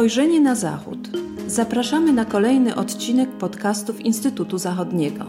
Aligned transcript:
Spojrzenie 0.00 0.40
na 0.40 0.54
Zachód. 0.54 0.98
Zapraszamy 1.46 2.12
na 2.12 2.24
kolejny 2.24 2.74
odcinek 2.74 3.30
podcastów 3.30 4.00
Instytutu 4.00 4.58
Zachodniego. 4.58 5.24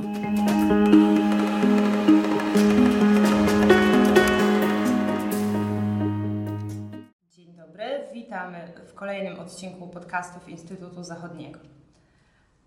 Dzień 7.31 7.53
dobry, 7.57 7.85
witamy 8.13 8.57
w 8.87 8.93
kolejnym 8.93 9.39
odcinku 9.39 9.87
podcastów 9.87 10.49
Instytutu 10.49 11.03
Zachodniego. 11.03 11.59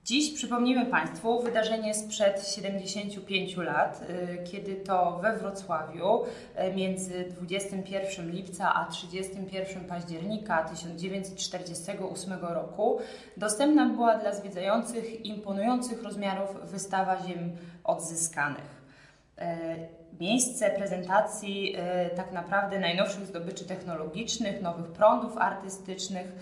Dziś 0.05 0.35
przypomnimy 0.35 0.87
Państwu 0.87 1.43
wydarzenie 1.43 1.95
sprzed 1.95 2.49
75 2.49 3.57
lat, 3.57 4.01
y, 4.03 4.45
kiedy 4.45 4.77
to 4.77 5.19
we 5.23 5.37
Wrocławiu 5.39 6.23
y, 6.25 6.75
między 6.75 7.25
21 7.41 8.31
lipca 8.31 8.75
a 8.75 8.85
31 8.85 9.85
października 9.85 10.65
1948 10.65 12.33
roku 12.41 12.99
dostępna 13.37 13.89
była 13.89 14.19
dla 14.19 14.35
zwiedzających 14.35 15.27
imponujących 15.27 16.03
rozmiarów 16.03 16.71
wystawa 16.71 17.23
ziem 17.27 17.57
odzyskanych. 17.85 18.83
Y, 19.39 19.43
miejsce 20.21 20.71
prezentacji 20.71 21.77
tak 22.17 22.33
naprawdę 22.33 22.81
najnowszych 22.81 23.27
zdobyczy 23.27 23.65
technologicznych, 23.65 24.63
nowych 24.63 24.87
prądów 24.87 25.39
artystycznych 25.39 26.33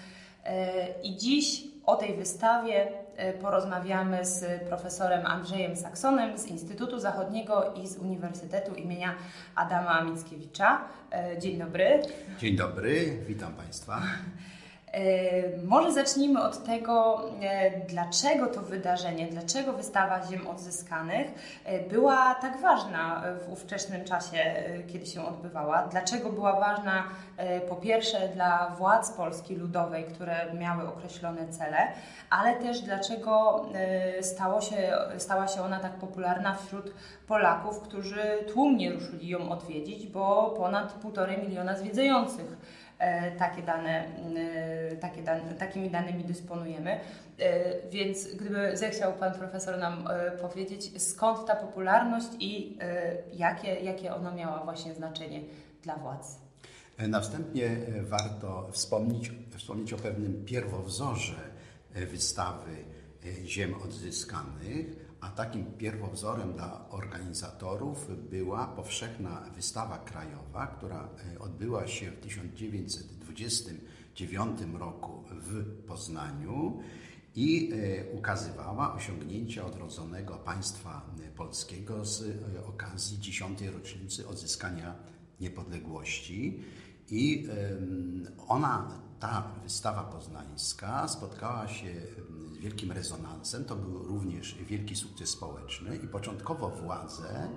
i 1.02 1.16
dziś 1.16 1.72
o 1.86 1.96
tej 1.96 2.16
wystawie 2.16 2.88
e, 3.16 3.32
porozmawiamy 3.32 4.24
z 4.24 4.62
profesorem 4.68 5.26
Andrzejem 5.26 5.76
Saksonem 5.76 6.38
z 6.38 6.46
Instytutu 6.46 6.98
Zachodniego 6.98 7.72
i 7.82 7.88
z 7.88 7.98
Uniwersytetu 7.98 8.74
imienia 8.74 9.14
Adama 9.54 10.04
Mickiewicza. 10.04 10.80
E, 11.12 11.38
dzień 11.38 11.58
dobry. 11.58 12.02
Dzień 12.38 12.56
dobry, 12.56 13.18
witam 13.28 13.54
Państwa. 13.54 14.02
E, 14.92 15.64
może 15.64 15.92
zacznijmy 15.92 16.42
od 16.42 16.64
tego, 16.64 17.24
e, 17.42 17.80
dlaczego 17.86 18.46
to 18.46 18.60
wydarzenie, 18.60 19.26
dlaczego 19.26 19.72
wystawa 19.72 20.26
Ziem 20.26 20.46
Odzyskanych 20.46 21.26
e, 21.64 21.80
była 21.80 22.34
tak 22.34 22.60
ważna 22.60 23.22
w 23.46 23.52
ówczesnym 23.52 24.04
czasie, 24.04 24.54
kiedy 24.92 25.06
się 25.06 25.24
odbywała. 25.24 25.86
Dlaczego 25.86 26.30
była 26.30 26.60
ważna 26.60 27.04
po 27.68 27.76
pierwsze 27.76 28.28
dla 28.28 28.68
władz 28.78 29.10
Polski 29.10 29.56
Ludowej, 29.56 30.04
które 30.04 30.54
miały 30.54 30.88
określone 30.88 31.48
cele, 31.48 31.76
ale 32.30 32.56
też 32.56 32.80
dlaczego 32.80 33.66
stało 34.20 34.60
się, 34.60 34.92
stała 35.18 35.48
się 35.48 35.62
ona 35.62 35.80
tak 35.80 35.92
popularna 35.92 36.54
wśród 36.54 36.94
Polaków, 37.26 37.80
którzy 37.80 38.22
tłumnie 38.52 38.92
ruszyli 38.92 39.28
ją 39.28 39.50
odwiedzić, 39.50 40.06
bo 40.06 40.54
ponad 40.56 40.92
półtorej 40.92 41.38
miliona 41.38 41.76
zwiedzających 41.76 42.56
takie 43.38 43.62
dane, 43.62 44.04
e, 44.36 44.96
takie 44.96 45.22
dane, 45.22 45.54
takimi 45.54 45.90
danymi 45.90 46.24
dysponujemy. 46.24 47.00
E, 47.38 47.88
więc 47.90 48.34
gdyby 48.34 48.76
zechciał 48.76 49.12
Pan 49.12 49.34
Profesor 49.34 49.78
nam 49.78 50.08
powiedzieć, 50.40 51.02
skąd 51.02 51.46
ta 51.46 51.56
popularność 51.56 52.28
i 52.40 52.78
jakie, 53.32 53.74
jakie 53.74 54.14
ona 54.14 54.34
miała 54.34 54.64
właśnie 54.64 54.94
znaczenie 54.94 55.40
dla 55.82 55.96
władz? 55.96 56.38
Na 56.98 57.20
wstępie 57.20 57.76
warto 58.02 58.68
wspomnieć, 58.72 59.32
wspomnieć 59.56 59.92
o 59.92 59.96
pewnym 59.96 60.44
pierwowzorze 60.44 61.40
wystawy 61.94 62.76
ziem 63.44 63.74
odzyskanych, 63.84 64.86
a 65.22 65.30
takim 65.30 65.64
pierwowzorem 65.78 66.52
dla 66.52 66.88
organizatorów 66.90 68.28
była 68.30 68.66
powszechna 68.66 69.40
wystawa 69.56 69.98
krajowa, 69.98 70.66
która 70.66 71.08
e, 71.34 71.38
odbyła 71.38 71.86
się 71.86 72.10
w 72.10 72.20
1929 72.20 74.60
roku 74.78 75.24
w 75.30 75.64
Poznaniu 75.86 76.80
i 77.34 77.72
e, 77.72 77.76
ukazywała 78.12 78.94
osiągnięcia 78.94 79.66
odrodzonego 79.66 80.34
państwa 80.34 81.02
polskiego 81.36 82.04
z 82.04 82.22
e, 82.22 82.24
okazji 82.66 83.18
dziesiątej 83.18 83.70
rocznicy 83.70 84.28
odzyskania 84.28 84.94
niepodległości. 85.40 86.64
I 87.10 87.48
ona, 88.48 89.00
ta 89.20 89.52
wystawa 89.62 90.04
poznańska, 90.04 91.08
spotkała 91.08 91.68
się 91.68 91.92
wielkim 92.62 92.92
rezonansem. 92.92 93.64
To 93.64 93.76
był 93.76 94.02
również 94.02 94.54
wielki 94.54 94.96
sukces 94.96 95.30
społeczny 95.30 95.96
i 95.96 96.08
początkowo 96.08 96.68
władze 96.68 97.48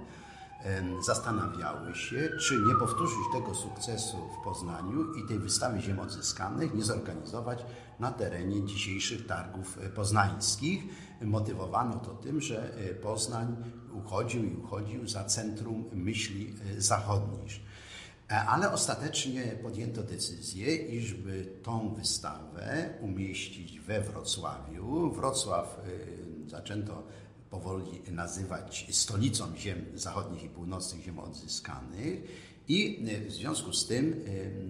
zastanawiały 1.06 1.96
się, 1.96 2.30
czy 2.40 2.58
nie 2.68 2.76
powtórzyć 2.76 3.18
tego 3.34 3.56
sukcesu 3.56 4.18
w 4.18 4.44
Poznaniu 4.44 5.14
i 5.14 5.28
tej 5.28 5.40
wystawy 5.40 5.82
ziem 5.82 6.00
odzyskanych 6.00 6.74
nie 6.74 6.84
zorganizować 6.84 7.66
na 8.00 8.12
terenie 8.12 8.66
dzisiejszych 8.66 9.26
targów 9.26 9.80
poznańskich. 9.96 10.84
Motywowano 11.22 12.00
to 12.00 12.12
tym, 12.12 12.42
że 12.42 12.76
e, 12.78 12.94
Poznań 12.94 13.56
uchodził 13.94 14.44
i 14.44 14.56
uchodził 14.56 15.08
za 15.08 15.24
centrum 15.24 15.86
myśli 15.94 16.56
e, 16.78 16.82
zachodniej. 16.82 17.48
E, 18.32 18.40
ale 18.40 18.72
ostatecznie 18.72 19.44
podjęto 19.44 20.04
decyzję, 20.04 20.76
iżby 20.76 21.46
tą 21.64 21.94
wystawę 21.94 22.90
umieścić 23.02 23.80
we 23.80 24.02
Wrocławiu. 24.02 25.12
Wrocław 25.12 25.82
e, 26.46 26.50
zaczęto 26.50 27.04
powoli 27.50 28.02
nazywać 28.12 28.88
stolicą 28.92 29.58
ziem 29.58 29.86
zachodnich 29.96 30.44
i 30.44 30.50
północnych, 30.50 31.04
ziem 31.04 31.20
odzyskanych. 31.20 32.20
I 32.68 33.08
e, 33.08 33.30
w 33.30 33.32
związku 33.32 33.74
z 33.74 33.88
tym 33.88 34.26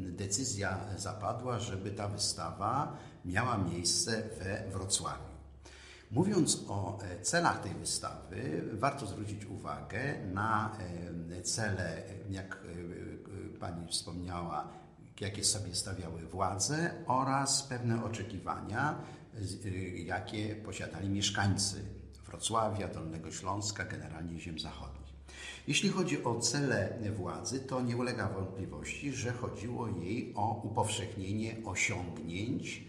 decyzja 0.10 0.80
zapadła, 0.98 1.60
żeby 1.60 1.92
ta 1.92 2.08
wystawa 2.08 2.98
miała 3.26 3.58
miejsce 3.58 4.24
we 4.40 4.64
Wrocławiu. 4.72 5.36
Mówiąc 6.12 6.64
o 6.68 7.00
celach 7.22 7.64
tej 7.64 7.74
wystawy, 7.74 8.64
warto 8.74 9.06
zwrócić 9.06 9.46
uwagę 9.46 10.00
na 10.34 10.78
cele, 11.44 12.04
jak 12.30 12.58
Pani 13.56 13.88
wspomniała, 13.88 14.68
jakie 15.22 15.44
sobie 15.44 15.76
stawiały 15.76 16.22
władze 16.22 16.92
oraz 17.08 17.64
pewne 17.64 18.04
oczekiwania, 18.04 18.96
y, 19.66 19.70
jakie 20.06 20.56
posiadali 20.56 21.10
mieszkańcy 21.10 21.86
Wrocławia, 22.26 22.88
Dolnego 22.88 23.32
Śląska, 23.32 23.86
generalnie 23.86 24.40
ziem 24.40 24.60
zachodnich. 24.60 25.06
Jeśli 25.68 25.90
chodzi 25.90 26.24
o 26.24 26.40
cele 26.40 27.00
władzy, 27.16 27.60
to 27.60 27.82
nie 27.82 27.98
ulega 27.98 28.30
wątpliwości, 28.30 29.12
że 29.12 29.32
chodziło 29.32 29.88
jej 29.88 30.34
o 30.36 30.62
upowszechnienie 30.64 31.56
osiągnięć 31.66 32.84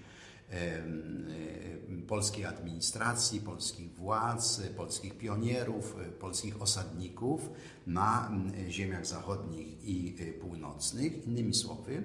polskiej 2.09 2.45
administracji, 2.45 3.41
polskich 3.41 3.95
władz, 3.95 4.61
polskich 4.77 5.19
pionierów, 5.19 5.97
polskich 6.21 6.63
osadników 6.63 7.51
na 7.87 8.31
ziemiach 8.69 9.07
zachodnich 9.07 9.85
i 9.85 10.17
północnych. 10.41 11.27
Innymi 11.27 11.55
słowy, 11.55 12.03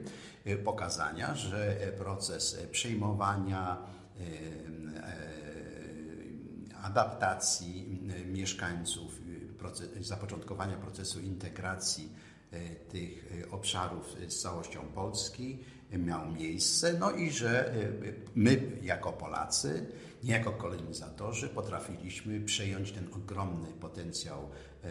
pokazania, 0.64 1.36
że 1.36 1.78
proces 1.98 2.58
przejmowania, 2.72 3.78
adaptacji 6.84 8.00
mieszkańców, 8.26 9.22
zapoczątkowania 10.02 10.78
procesu 10.78 11.20
integracji 11.20 12.12
tych 12.90 13.34
obszarów 13.52 14.16
z 14.28 14.42
całością 14.42 14.82
Polski 14.82 15.60
miał 15.98 16.32
miejsce, 16.32 16.94
no 17.00 17.12
i 17.12 17.32
że 17.32 17.76
y, 17.76 18.14
my 18.36 18.72
jako 18.82 19.14
Polacy, 19.14 19.86
nie 20.24 20.34
jako 20.34 20.52
kolonizatorzy, 20.52 21.50
potrafiliśmy 21.50 22.42
przejąć 22.42 22.92
ten 22.92 23.08
ogromny 23.14 23.68
potencjał 23.80 24.50
y, 24.86 24.88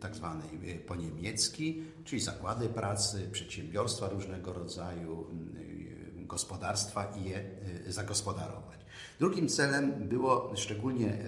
tak 0.00 0.16
zwany 0.16 0.42
poniemiecki, 0.86 1.82
czyli 2.04 2.20
zakłady 2.20 2.68
pracy, 2.68 3.28
przedsiębiorstwa 3.32 4.08
różnego 4.08 4.52
rodzaju, 4.52 5.26
gospodarstwa 6.16 7.04
i 7.04 7.24
je 7.24 7.44
zagospodarować. 7.88 8.78
Drugim 9.18 9.48
celem 9.48 10.08
było, 10.08 10.52
szczególnie 10.56 11.18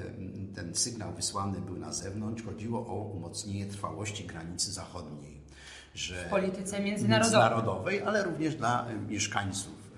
ten 0.54 0.74
sygnał 0.74 1.12
wysłany 1.14 1.60
był 1.60 1.76
na 1.76 1.92
zewnątrz, 1.92 2.42
chodziło 2.42 2.86
o 2.86 2.94
umocnienie 2.94 3.66
trwałości 3.66 4.26
granicy 4.26 4.72
zachodniej 4.72 5.39
że 5.94 6.24
w 6.24 6.28
polityce 6.28 6.80
międzynarodowej. 6.80 7.40
międzynarodowej, 7.40 8.02
ale 8.02 8.24
również 8.24 8.54
dla 8.54 8.88
e, 8.88 8.94
mieszkańców 8.94 9.92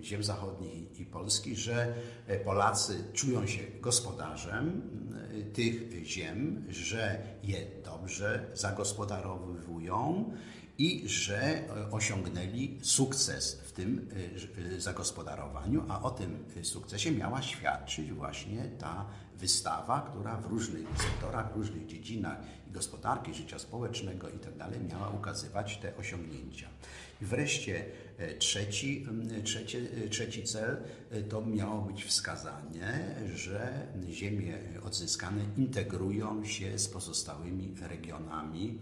e, 0.00 0.04
ziem 0.04 0.24
zachodnich 0.24 1.00
i 1.00 1.06
Polski, 1.06 1.56
że 1.56 1.94
e, 2.26 2.38
Polacy 2.38 3.04
czują 3.12 3.46
się 3.46 3.62
gospodarzem 3.80 4.82
tych 5.52 6.04
ziem, 6.04 6.64
że 6.68 7.22
je 7.42 7.58
dobrze 7.84 8.46
zagospodarowują 8.54 10.32
i 10.78 11.08
że 11.08 11.62
osiągnęli 11.90 12.78
sukces 12.82 13.60
w 13.64 13.72
tym 13.72 14.08
zagospodarowaniu, 14.78 15.84
a 15.88 16.02
o 16.02 16.10
tym 16.10 16.44
sukcesie 16.62 17.12
miała 17.12 17.42
świadczyć 17.42 18.12
właśnie 18.12 18.64
ta 18.78 19.06
wystawa, 19.38 20.10
która 20.10 20.36
w 20.36 20.46
różnych 20.46 20.86
sektorach, 21.02 21.52
w 21.52 21.56
różnych 21.56 21.86
dziedzinach 21.86 22.38
i 22.68 22.70
gospodarki, 22.70 23.34
życia 23.34 23.58
społecznego 23.58 24.28
itd. 24.28 24.68
miała 24.88 25.10
ukazywać 25.10 25.78
te 25.78 25.96
osiągnięcia. 25.96 26.68
I 27.22 27.24
wreszcie 27.24 27.84
trzeci, 28.38 29.06
trzeci, 29.44 29.78
trzeci 30.10 30.44
cel 30.44 30.76
to 31.28 31.46
miało 31.46 31.80
być 31.80 32.04
wskazanie, 32.04 33.16
że 33.34 33.86
ziemie 34.10 34.58
odzyskane 34.84 35.44
integrują 35.56 36.44
się 36.44 36.78
z 36.78 36.88
pozostałymi 36.88 37.74
regionami 37.80 38.78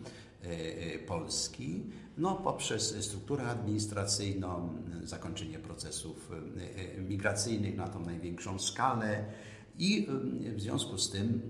Polski 1.06 1.82
no, 2.18 2.34
poprzez 2.34 3.04
strukturę 3.04 3.44
administracyjną, 3.44 4.74
zakończenie 5.04 5.58
procesów 5.58 6.30
migracyjnych 7.08 7.76
na 7.76 7.88
tą 7.88 8.00
największą 8.00 8.58
skalę 8.58 9.24
i 9.78 10.06
w 10.56 10.60
związku 10.60 10.98
z 10.98 11.10
tym 11.10 11.40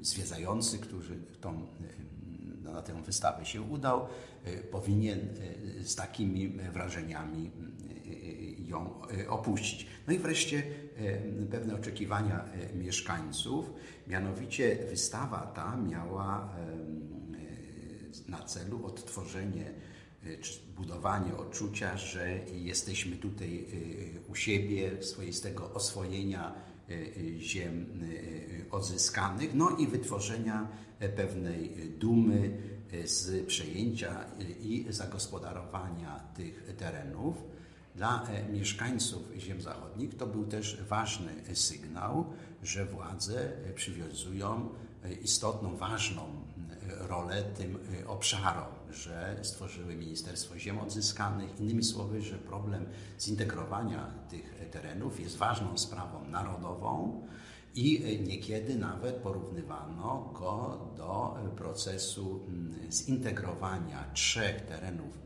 zwiedzający, 0.00 0.78
którzy 0.78 1.18
tą, 1.40 1.66
na 2.62 2.82
tę 2.82 3.02
wystawę 3.02 3.44
się 3.44 3.62
udał, 3.62 4.06
powinien 4.70 5.20
z 5.84 5.94
takimi 5.94 6.48
wrażeniami 6.48 7.50
ją 8.58 9.00
opuścić. 9.28 9.86
No 10.06 10.12
i 10.12 10.18
wreszcie 10.18 10.62
pewne 11.50 11.74
oczekiwania 11.74 12.44
mieszkańców, 12.74 13.70
mianowicie 14.06 14.78
wystawa 14.90 15.52
ta 15.54 15.76
miała 15.76 16.56
na 18.28 18.42
celu 18.42 18.86
odtworzenie 18.86 19.66
y, 19.66 19.83
budowanie 20.76 21.36
odczucia, 21.36 21.96
że 21.96 22.38
jesteśmy 22.54 23.16
tutaj 23.16 23.66
y, 23.72 24.30
u 24.30 24.34
siebie, 24.34 25.02
swoistego 25.02 25.70
oswojenia 25.72 26.54
y, 26.90 27.36
ziem 27.38 27.86
odzyskanych, 28.70 29.54
no 29.54 29.70
i 29.70 29.86
wytworzenia 29.86 30.68
e, 30.98 31.08
pewnej 31.08 31.70
dumy 31.98 32.58
z 33.04 33.46
przejęcia 33.46 34.24
i 34.60 34.86
zagospodarowania 34.88 36.20
tych 36.36 36.74
terenów. 36.78 37.36
Dla 37.94 38.28
e, 38.28 38.48
mieszkańców 38.48 39.22
ziem 39.38 39.60
zachodnich 39.60 40.16
to 40.16 40.26
był 40.26 40.44
też 40.44 40.82
ważny 40.88 41.32
sygnał, 41.54 42.32
że 42.62 42.86
władze 42.86 43.52
przywiązują 43.74 44.68
istotną, 45.22 45.76
ważną 45.76 46.44
rolę 47.08 47.42
tym 47.42 47.78
y, 48.00 48.08
obszarom, 48.08 48.72
że 48.94 49.36
stworzyły 49.42 49.96
Ministerstwo 49.96 50.58
Ziem 50.58 50.78
Odzyskanych. 50.78 51.60
Innymi 51.60 51.84
słowy, 51.84 52.22
że 52.22 52.38
problem 52.38 52.86
zintegrowania 53.20 54.14
tych 54.30 54.68
terenów 54.70 55.20
jest 55.20 55.36
ważną 55.36 55.78
sprawą 55.78 56.28
narodową 56.28 57.22
i 57.74 58.18
niekiedy 58.26 58.76
nawet 58.76 59.14
porównywano 59.16 60.30
go 60.40 60.78
do 60.96 61.36
procesu 61.56 62.40
mm, 62.48 62.92
zintegrowania 62.92 64.04
trzech 64.14 64.60
terenów 64.60 65.18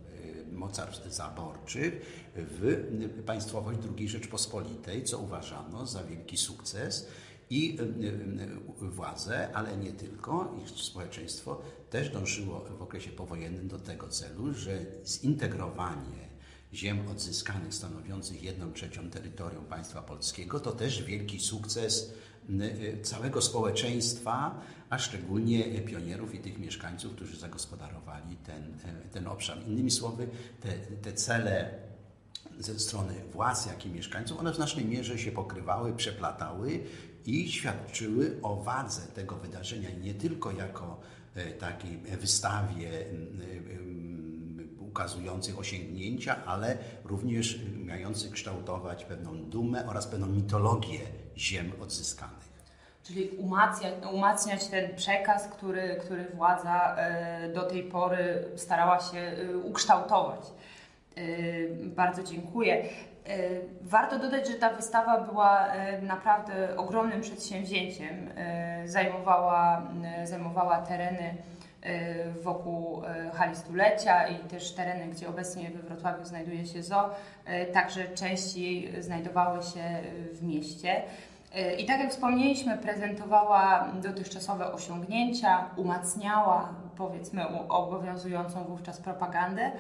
y, 0.51 0.53
mocarstw 0.53 1.13
zaborczych 1.15 2.23
w 2.37 3.23
państwowość 3.27 3.79
II 3.99 4.09
Rzeczpospolitej, 4.09 5.05
co 5.05 5.19
uważano 5.19 5.87
za 5.87 6.05
wielki 6.05 6.37
sukces 6.37 7.09
i 7.51 7.79
y, 7.81 8.85
y, 8.85 8.91
władze, 8.91 9.57
ale 9.57 9.77
nie 9.77 9.93
tylko, 9.93 10.55
ich 10.63 10.69
społeczeństwo 10.71 11.63
też 11.91 12.11
dążyło 12.11 12.65
w 12.79 12.83
okresie 12.83 13.11
powojennym 13.11 13.69
do 13.69 13.79
tego 13.79 14.09
celu, 14.09 14.55
że 14.55 14.85
zintegrowanie 15.07 16.29
ziem 16.75 17.09
odzyskanych 17.09 17.75
stanowiących 17.75 18.43
jedną 18.43 18.73
trzecią 18.73 19.11
terytorium 19.11 19.65
państwa 19.65 20.03
polskiego 20.03 20.61
to 20.61 20.73
też 20.73 21.03
wielki 21.03 21.41
sukces 21.41 22.13
y, 22.51 22.99
całego 23.03 23.43
społeczeństwa, 23.43 24.61
a 24.91 24.99
szczególnie 24.99 25.81
pionierów 25.81 26.35
i 26.35 26.39
tych 26.39 26.59
mieszkańców, 26.59 27.13
którzy 27.13 27.37
zagospodarowali 27.37 28.37
ten, 28.37 28.63
ten 29.13 29.27
obszar. 29.27 29.59
Innymi 29.67 29.91
słowy, 29.91 30.29
te, 30.61 30.73
te 31.03 31.13
cele 31.13 31.89
ze 32.59 32.79
strony 32.79 33.15
władz, 33.33 33.67
jak 33.67 33.87
i 33.87 33.91
mieszkańców, 33.91 34.39
one 34.39 34.53
w 34.53 34.57
znacznej 34.57 34.85
mierze 34.85 35.19
się 35.19 35.33
pokrywały, 35.33 35.93
przeplatały 35.93 36.81
i 37.29 37.53
świadczyły 37.53 38.39
o 38.43 38.57
wadze 38.57 39.03
tego 39.03 39.37
wydarzenia 39.37 39.89
nie 40.03 40.15
tylko 40.15 40.51
jako 40.51 41.01
e, 41.35 41.45
takiej 41.45 41.97
wystawie 41.97 42.91
ukazujących 44.81 45.59
osiągnięcia, 45.59 46.45
ale 46.47 46.77
również 47.05 47.61
mających 47.87 48.31
kształtować 48.31 49.05
pewną 49.05 49.37
dumę 49.37 49.87
oraz 49.87 50.07
pewną 50.07 50.27
mitologię 50.27 50.99
ziem 51.37 51.73
odzyskanych. 51.83 52.49
Czyli 53.03 53.29
umacniać, 53.29 53.95
umacniać 54.13 54.67
ten 54.67 54.97
przekaz, 54.97 55.49
który, 55.49 55.97
który 56.01 56.25
władza 56.35 56.97
e, 56.97 57.53
do 57.53 57.63
tej 57.63 57.83
pory 57.83 58.45
starała 58.57 59.01
się 59.01 59.19
e, 59.19 59.57
ukształtować. 59.57 60.41
Bardzo 61.85 62.23
dziękuję. 62.23 62.89
E, 63.29 63.61
warto 63.83 64.19
dodać, 64.19 64.49
że 64.49 64.55
ta 64.55 64.71
wystawa 64.71 65.21
była 65.21 65.67
e, 65.67 66.03
naprawdę 66.03 66.77
ogromnym 66.77 67.21
przedsięwzięciem. 67.21 68.29
E, 68.37 68.89
zajmowała, 68.89 69.83
zajmowała 70.25 70.79
tereny 70.79 71.35
wokół 72.43 73.03
hali 73.35 73.57
stulecia 73.57 74.29
i 74.29 74.39
też 74.39 74.75
tereny, 74.75 75.07
gdzie 75.07 75.29
obecnie 75.29 75.71
we 75.71 75.83
Wrocławiu 75.83 76.25
znajduje 76.25 76.67
się 76.67 76.83
zoo, 76.83 77.11
także 77.73 78.09
częściej 78.09 79.03
znajdowały 79.03 79.63
się 79.63 79.83
w 80.33 80.43
mieście. 80.43 81.03
I 81.79 81.87
tak 81.87 82.01
jak 82.01 82.11
wspomnieliśmy, 82.11 82.79
prezentowała 82.79 83.89
dotychczasowe 84.03 84.73
osiągnięcia, 84.73 85.65
umacniała 85.77 86.69
powiedzmy 86.97 87.69
obowiązującą 87.69 88.65
wówczas 88.65 89.01
propagandę, 89.01 89.71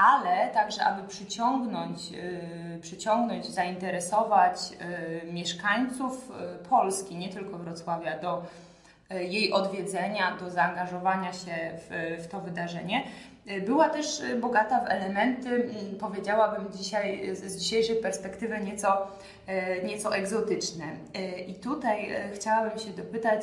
ale 0.00 0.48
także, 0.48 0.84
aby 0.84 1.08
przyciągnąć, 1.08 2.10
yy, 2.10 2.78
przyciągnąć 2.82 3.46
zainteresować 3.46 4.56
yy, 4.70 5.32
mieszkańców 5.32 6.28
yy, 6.28 6.68
Polski, 6.68 7.16
nie 7.16 7.28
tylko 7.28 7.58
Wrocławia, 7.58 8.18
do 8.18 8.42
jej 9.10 9.52
odwiedzenia, 9.52 10.36
do 10.36 10.50
zaangażowania 10.50 11.32
się 11.32 11.70
w, 11.74 12.16
w 12.24 12.28
to 12.28 12.40
wydarzenie. 12.40 13.02
Była 13.66 13.88
też 13.88 14.22
bogata 14.40 14.80
w 14.80 14.90
elementy, 14.90 15.70
powiedziałabym 16.00 16.72
dzisiaj, 16.72 17.36
z 17.36 17.56
dzisiejszej 17.56 17.96
perspektywy 17.96 18.60
nieco, 18.60 19.06
nieco 19.84 20.16
egzotyczne. 20.16 20.84
I 21.46 21.54
tutaj 21.54 22.08
chciałabym 22.34 22.78
się 22.78 22.90
dopytać, 22.90 23.42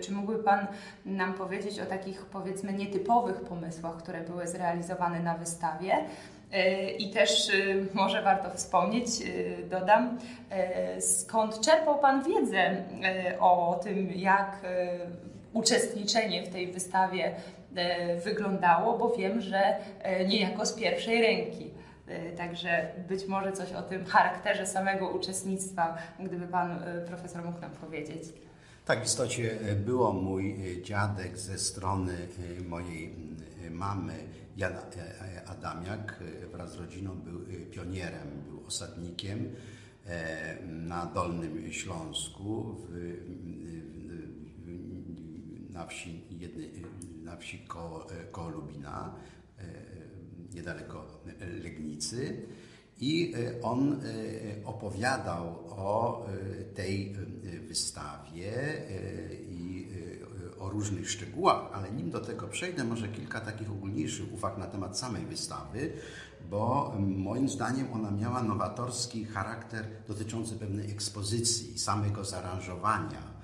czy 0.00 0.12
mógłby 0.12 0.42
Pan 0.42 0.66
nam 1.06 1.34
powiedzieć 1.34 1.80
o 1.80 1.86
takich 1.86 2.26
powiedzmy 2.26 2.72
nietypowych 2.72 3.40
pomysłach, 3.40 3.96
które 3.96 4.20
były 4.20 4.46
zrealizowane 4.46 5.20
na 5.20 5.34
wystawie? 5.34 5.92
I 6.98 7.10
też 7.10 7.50
może 7.94 8.22
warto 8.22 8.50
wspomnieć, 8.50 9.06
dodam, 9.70 10.18
skąd 11.00 11.60
czerpał 11.60 11.98
Pan 11.98 12.22
wiedzę 12.24 12.76
o 13.40 13.80
tym, 13.84 14.12
jak 14.14 14.60
uczestniczenie 15.52 16.42
w 16.42 16.48
tej 16.48 16.72
wystawie 16.72 17.34
wyglądało, 18.24 18.98
bo 18.98 19.16
wiem, 19.16 19.40
że 19.40 19.76
niejako 20.28 20.66
z 20.66 20.72
pierwszej 20.72 21.22
ręki. 21.22 21.70
Także 22.36 22.86
być 23.08 23.26
może 23.26 23.52
coś 23.52 23.72
o 23.72 23.82
tym 23.82 24.04
charakterze 24.04 24.66
samego 24.66 25.10
uczestnictwa, 25.10 25.98
gdyby 26.20 26.46
Pan 26.46 26.84
profesor 27.06 27.44
mógł 27.44 27.60
nam 27.60 27.70
powiedzieć. 27.70 28.22
Tak, 28.84 29.00
w 29.00 29.04
istocie 29.04 29.58
było 29.76 30.12
mój 30.12 30.56
dziadek 30.82 31.38
ze 31.38 31.58
strony 31.58 32.12
mojej 32.68 33.14
mamy 33.70 34.12
Jan 34.56 34.72
e, 34.72 34.76
e, 34.76 35.48
Adamiak 35.48 36.20
e, 36.42 36.46
wraz 36.46 36.72
z 36.72 36.76
rodziną 36.76 37.14
był 37.14 37.40
pionierem, 37.70 38.28
był 38.48 38.66
osadnikiem 38.66 39.54
na 40.68 41.06
Dolnym 41.06 41.72
Śląsku 41.72 42.76
w, 42.78 43.16
na 45.72 45.86
wsi, 45.86 46.24
jednej, 46.30 46.82
na 47.22 47.36
wsi 47.36 47.58
koło, 47.58 48.06
koło 48.32 48.48
Lubina, 48.48 49.14
niedaleko 50.54 51.22
Legnicy. 51.62 52.46
I 53.00 53.34
on 53.62 54.00
opowiadał 54.64 55.46
o 55.68 56.26
tej 56.74 57.16
wystawie 57.68 58.52
i 59.50 59.88
o 60.58 60.70
różnych 60.70 61.10
szczegółach, 61.10 61.70
ale 61.72 61.90
nim 61.90 62.10
do 62.10 62.20
tego 62.20 62.48
przejdę, 62.48 62.84
może 62.84 63.08
kilka 63.08 63.40
takich 63.40 63.70
ogólniejszych 63.70 64.32
uwag 64.32 64.58
na 64.58 64.66
temat 64.66 64.98
samej 64.98 65.26
wystawy, 65.26 65.92
bo 66.50 66.94
moim 66.98 67.48
zdaniem 67.48 67.92
ona 67.92 68.10
miała 68.10 68.42
nowatorski 68.42 69.24
charakter 69.24 69.86
dotyczący 70.08 70.54
pewnej 70.54 70.90
ekspozycji, 70.90 71.78
samego 71.78 72.24
zaaranżowania 72.24 73.18
e, 73.20 73.41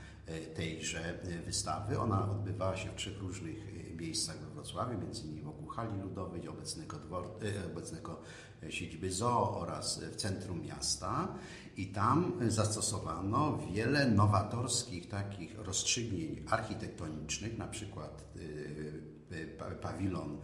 tejże 0.55 1.23
e, 1.23 1.43
wystawy. 1.43 1.99
Ona 1.99 2.31
odbywała 2.31 2.77
się 2.77 2.91
w 2.91 2.95
trzech 2.95 3.19
różnych 3.19 3.57
e, 3.91 3.95
miejscach 3.95 4.39
we 4.39 4.47
Wrocławiu, 4.47 4.99
innymi 5.25 5.43
wokół 5.43 5.67
hali 5.67 6.01
ludowej, 6.01 6.49
obecnego, 6.49 6.97
dwor, 6.97 7.31
obecnego 7.67 8.21
siedziby 8.69 9.13
zoo 9.13 9.61
oraz 9.61 10.01
w 10.01 10.17
centrum 10.17 10.63
miasta. 10.63 11.35
I 11.77 11.87
tam 11.87 12.33
zastosowano 12.49 13.59
wiele 13.73 14.11
nowatorskich 14.11 15.09
takich 15.09 15.59
rozstrzygnięć 15.59 16.39
architektonicznych, 16.51 17.59
na 17.59 17.69
przykład 17.69 18.25
pawilon 19.81 20.39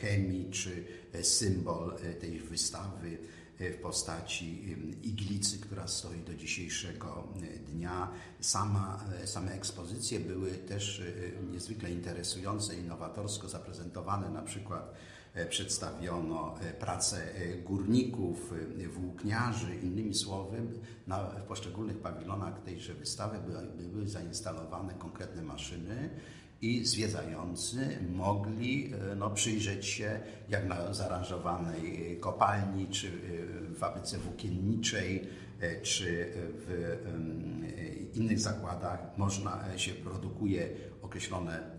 chemii 0.00 0.50
czy 0.50 0.84
symbol 1.22 1.96
tej 2.20 2.40
wystawy 2.40 3.18
w 3.60 3.76
postaci 3.82 4.76
iglicy, 5.02 5.58
która 5.58 5.88
stoi 5.88 6.20
do 6.20 6.34
dzisiejszego 6.34 7.28
dnia. 7.66 8.10
Sama, 8.40 9.04
same 9.24 9.52
ekspozycje 9.52 10.20
były 10.20 10.50
też 10.50 11.02
niezwykle 11.52 11.90
interesujące 11.90 12.76
nowatorsko 12.76 13.48
zaprezentowane. 13.48 14.30
Na 14.30 14.42
przykład 14.42 14.94
przedstawiono 15.50 16.54
prace 16.80 17.26
górników, 17.64 18.54
włókniarzy, 18.94 19.76
innymi 19.76 20.14
słowy, 20.14 20.62
na, 21.06 21.18
w 21.22 21.42
poszczególnych 21.42 21.98
pawilonach 21.98 22.62
tejże 22.62 22.94
wystawy 22.94 23.38
były, 23.52 23.88
były 23.88 24.08
zainstalowane 24.08 24.94
konkretne 24.94 25.42
maszyny, 25.42 26.10
i 26.62 26.86
zwiedzający 26.86 27.98
mogli 28.12 28.92
e, 29.12 29.14
no, 29.14 29.30
przyjrzeć 29.30 29.86
się 29.86 30.20
jak 30.48 30.66
na 30.66 30.94
zaaranżowanej 30.94 32.16
kopalni, 32.20 32.86
czy 32.86 33.06
e, 33.06 33.10
w 33.74 33.78
fabryce 33.78 34.18
włókienniczej, 34.18 35.28
e, 35.60 35.80
czy 35.80 36.32
w 36.34 38.10
innych 38.14 38.40
zakładach 38.40 39.18
można 39.18 39.78
się 39.78 39.92
produkuje 39.92 40.68
określone 41.02 41.70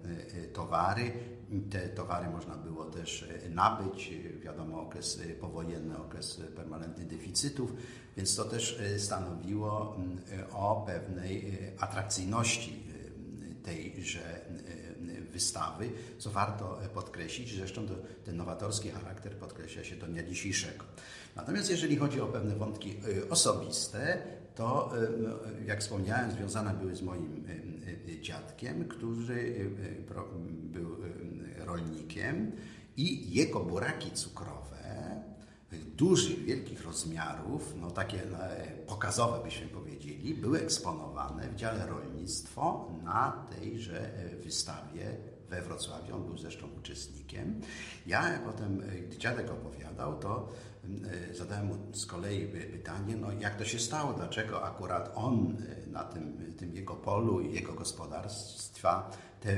towary. 0.54 1.12
Te 1.70 1.90
towary 1.90 2.30
można 2.30 2.56
było 2.56 2.86
też 2.86 3.30
nabyć, 3.50 4.14
wiadomo, 4.44 4.82
okres 4.82 5.22
powojenny, 5.42 5.98
okres 5.98 6.42
permanentnych 6.56 7.08
deficytów, 7.08 7.74
więc 8.18 8.36
to 8.36 8.44
też 8.44 8.82
stanowiło 8.98 9.98
o 10.54 10.84
pewnej 10.88 11.58
atrakcyjności 11.80 12.90
tejże 13.63 14.41
wystawy, 15.32 15.89
co 16.18 16.30
warto 16.32 16.80
podkreślić, 16.94 17.56
zresztą 17.56 17.88
ten 18.25 18.38
nowatorski 18.38 18.89
charakter 18.89 19.36
podkreśla 19.36 19.84
się 19.84 19.96
do 19.96 20.08
dnia 20.08 20.24
dzisiejszego. 20.24 20.86
Natomiast 21.36 21.70
jeżeli 21.70 21.96
chodzi 21.96 22.22
o 22.22 22.27
pewne 22.27 22.56
wątki 22.56 22.96
osobiste, 23.30 24.18
to 24.56 24.94
jak 25.65 25.80
wspomniałem, 25.80 26.32
związane 26.32 26.74
były 26.74 26.96
z 26.96 27.01
moim 27.01 27.46
dziadkiem, 28.22 28.88
który 28.88 29.70
był 30.63 30.98
rolnikiem 31.58 32.51
i 32.98 33.34
jego 33.36 33.60
buraki 33.60 34.12
cukrowe 34.12 34.61
dużych, 35.98 36.44
wielkich 36.44 36.86
rozmiarów, 36.86 37.74
no 37.82 37.92
takie 37.92 38.22
pokazowe 38.88 39.44
byśmy 39.44 39.68
powiedzieli, 39.68 40.34
były 40.34 40.60
eksponowane 40.60 41.50
w 41.50 41.56
dziale 41.56 41.88
rolnictwo 41.88 42.92
na 43.04 43.48
tejże 43.60 44.13
e, 44.16 44.36
wystawie 44.36 45.18
we 45.50 45.62
Wrocławiu. 45.62 46.16
On 46.16 46.24
był 46.24 46.38
zresztą 46.38 46.68
uczestnikiem. 46.80 47.62
Ja 48.08 48.40
potem, 48.46 48.82
e, 48.82 48.96
gdy 48.96 49.18
dziadek 49.18 49.51
opowiadał, 49.51 50.20
to 50.20 50.50
e, 51.32 51.36
zadałem 51.36 51.66
mu 51.66 51.75
z 51.94 52.06
kolei 52.06 52.48
pytanie, 52.48 53.16
no 53.16 53.32
jak 53.32 53.56
to 53.58 53.66
się 53.66 53.80
stało, 53.80 54.13
dlaczego 54.13 54.63
akurat 54.63 55.12
on 55.16 55.58
na 55.88 56.04
tym, 56.04 56.54
tym 56.58 56.75
jego 56.75 56.96
polu 56.96 57.42
i 57.42 57.54
jego 57.54 57.74
gospodarstwa 57.74 59.12
te, 59.42 59.56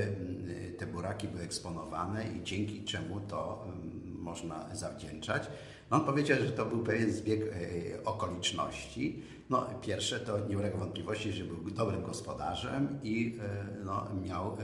te 0.78 0.88
buraki 0.88 1.28
były 1.28 1.44
eksponowane 1.44 2.28
i 2.28 2.44
dzięki 2.44 2.84
czemu 2.84 3.20
to 3.20 3.68
można 4.06 4.76
zawdzięczać. 4.76 5.48
No 5.92 5.98
on 5.98 6.06
powiedział, 6.06 6.38
że 6.40 6.52
to 6.52 6.66
był 6.66 6.84
pewien 6.84 7.12
zbieg 7.12 7.42
e, 7.42 8.04
okoliczności. 8.06 9.24
No, 9.50 9.66
pierwsze 9.82 10.20
to 10.20 10.48
nie 10.48 10.58
ulega 10.58 10.78
wątpliwości, 10.78 11.32
że 11.32 11.44
był 11.44 11.72
dobrym 11.72 12.04
gospodarzem 12.04 13.00
i 13.04 13.40
e, 13.42 13.84
no, 13.86 14.08
miał 14.24 14.54
e, 14.54 14.58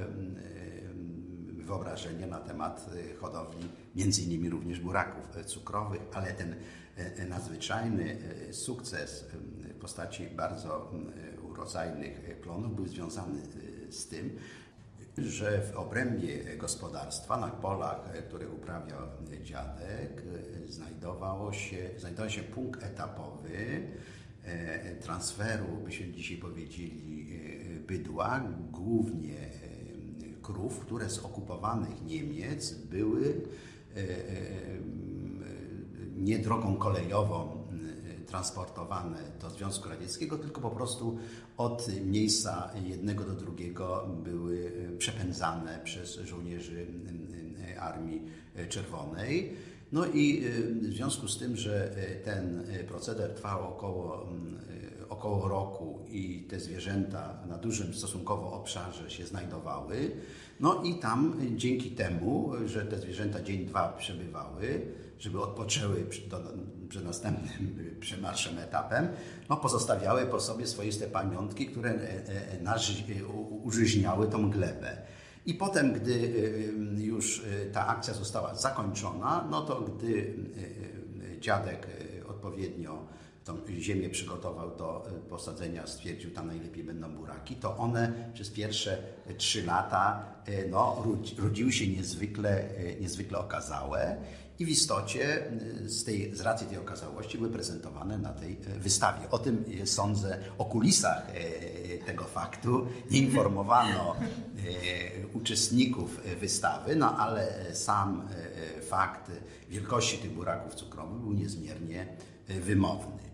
wyobrażenie 1.64 2.28
na 2.28 2.40
temat 2.40 2.90
hodowli 3.22 3.68
między 3.96 4.22
innymi 4.22 4.50
również 4.50 4.80
buraków 4.80 5.46
cukrowych, 5.46 6.02
ale 6.14 6.34
ten 6.34 6.56
nadzwyczajny 7.30 8.18
sukces 8.52 9.26
w 9.34 9.80
postaci 9.80 10.28
bardzo 10.28 10.92
urodzajnych 11.50 12.40
plonów 12.42 12.76
był 12.76 12.88
związany 12.88 13.42
z 13.90 14.08
tym, 14.08 14.40
że 15.18 15.62
w 15.62 15.78
obrębie 15.78 16.58
gospodarstwa, 16.58 17.38
na 17.38 17.48
polach, 17.48 18.12
które 18.28 18.50
uprawiał 18.50 19.00
dziadek, 19.44 20.24
znajdowało 20.68 21.54
się, 21.54 21.90
znajdował 21.98 22.30
się 22.30 22.42
punkt 22.42 22.84
etapowy 22.84 23.88
e, 24.44 24.96
transferu, 24.96 25.68
byśmy 25.86 26.12
dzisiaj 26.12 26.38
powiedzieli, 26.38 27.28
e, 27.32 27.80
bydła, 27.80 28.44
głównie 28.72 29.38
e, 29.38 29.50
krów, 30.42 30.80
które 30.80 31.10
z 31.10 31.20
okupowanych 31.20 32.06
Niemiec 32.06 32.74
były 32.74 33.42
nie 36.18 36.40
drogą 36.40 36.76
kolejową 36.76 37.59
transportowane 38.30 39.18
do 39.42 39.50
Związku 39.50 39.90
Radzieckiego, 39.90 40.38
tylko 40.38 40.62
po 40.62 40.72
prostu 40.72 41.18
od 41.58 41.88
miejsca 42.06 42.72
jednego 42.86 43.24
do 43.24 43.34
drugiego 43.34 44.08
były 44.24 44.72
e, 44.94 44.98
przepędzane 44.98 45.80
przez 45.84 46.16
żołnierzy 46.16 46.88
e, 47.76 47.82
Armii 47.82 48.22
Czerwonej. 48.70 49.54
No 49.92 50.06
i 50.06 50.46
e, 50.46 50.50
w 50.90 50.94
związku 50.94 51.28
z 51.28 51.38
tym, 51.38 51.56
że 51.56 51.96
ten 52.26 52.64
proceder 52.88 53.36
trwał 53.36 53.68
około, 53.68 54.30
około 55.10 55.48
roku 55.48 55.99
i 56.12 56.46
te 56.50 56.60
zwierzęta 56.60 57.38
na 57.48 57.58
dużym 57.58 57.94
stosunkowo 57.94 58.54
obszarze 58.54 59.10
się 59.10 59.26
znajdowały, 59.26 60.12
no 60.60 60.84
i 60.84 60.96
tam 60.96 61.36
dzięki 61.56 61.92
temu, 61.92 62.52
że 62.66 62.86
te 62.86 63.00
zwierzęta 63.00 63.42
dzień, 63.42 63.66
dwa 63.66 63.90
przebywały, 63.90 64.82
żeby 65.20 65.42
odpoczęły 65.42 66.06
przed 66.90 67.06
następnym 67.06 67.76
przemarszem 68.00 68.60
etapem, 68.60 69.08
no 69.50 69.58
pozostawiały 69.58 70.26
po 70.26 70.40
sobie 70.40 70.68
swoiste 70.68 71.08
pamiątki, 71.08 71.66
które 71.66 71.90
e, 71.90 71.96
e, 71.96 72.60
e, 73.20 73.26
użyźniały 73.64 74.28
tą 74.28 74.50
glebę. 74.50 74.98
I 75.46 75.54
potem, 75.54 75.94
gdy 75.94 76.34
już 76.98 77.44
ta 77.74 77.88
akcja 77.88 78.14
została 78.14 78.56
zakończona, 78.56 79.48
no 79.52 79.62
to 79.62 79.82
gdy 79.82 80.34
dziadek 81.40 81.88
odpowiednio 82.28 83.08
tą 83.50 83.80
ziemię 83.80 84.10
przygotował 84.10 84.78
do 84.78 85.08
posadzenia, 85.30 85.88
stwierdził, 85.88 86.32
tam 86.32 86.48
najlepiej 86.48 86.84
będą 86.84 87.16
buraki, 87.16 87.56
to 87.56 87.78
one 87.78 88.32
przez 88.34 88.50
pierwsze 88.50 89.04
trzy 89.38 89.66
lata 89.66 90.26
no, 90.70 91.04
rodziły 91.38 91.72
się 91.72 91.88
niezwykle, 91.88 92.64
niezwykle 93.02 93.40
okazałe 93.40 94.18
i 94.60 94.66
w 94.66 94.70
istocie 94.70 95.52
z, 95.86 96.04
tej, 96.04 96.36
z 96.36 96.42
racji 96.42 96.68
tej 96.68 96.78
okazałości 96.78 97.38
były 97.38 97.50
prezentowane 97.50 98.18
na 98.18 98.34
tej 98.34 98.58
wystawie. 98.80 99.30
O 99.30 99.40
tym 99.40 99.66
sądzę, 99.86 100.38
o 100.58 100.66
kulisach 100.66 101.28
tego 102.06 102.24
faktu 102.24 102.88
nie 103.12 103.20
informowano 103.20 104.16
uczestników 105.34 106.22
wystawy, 106.40 106.96
no 106.96 107.18
ale 107.18 107.76
sam 107.76 108.28
fakt 108.90 109.32
wielkości 109.70 110.18
tych 110.18 110.32
buraków 110.32 110.76
cukrowych 110.76 111.22
był 111.22 111.34
niezmiernie 111.34 112.08
wymowny. 112.48 113.29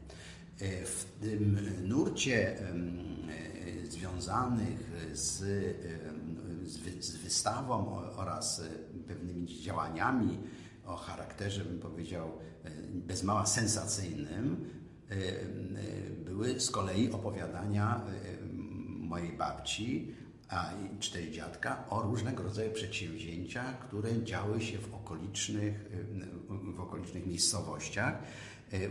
W 0.85 1.05
tym 1.21 1.59
nurcie 1.83 2.57
związanych 3.89 4.91
z, 5.13 5.43
z 7.00 7.15
wystawą 7.15 7.97
oraz 8.15 8.62
pewnymi 9.07 9.62
działaniami 9.62 10.38
o 10.85 10.95
charakterze, 10.95 11.65
bym 11.65 11.79
powiedział, 11.79 12.27
e, 12.63 12.71
bez 12.93 13.24
mała 13.24 13.45
sensacyjnym, 13.45 14.69
e, 15.09 15.13
e, 15.13 15.45
były 16.25 16.59
z 16.59 16.71
kolei 16.71 17.12
opowiadania 17.12 18.01
mojej 19.00 19.38
babci 19.38 20.15
a, 20.50 20.74
czy 21.00 21.12
tej 21.13 21.31
dziadka 21.31 21.89
o 21.89 22.01
różnego 22.01 22.43
rodzaju 22.43 22.71
przedsięwzięciach, 22.71 23.79
które 23.79 24.24
działy 24.24 24.62
się 24.62 24.77
w 24.77 24.93
okolicznych, 24.93 25.91
w 26.75 26.79
okolicznych 26.79 27.25
miejscowościach. 27.27 28.24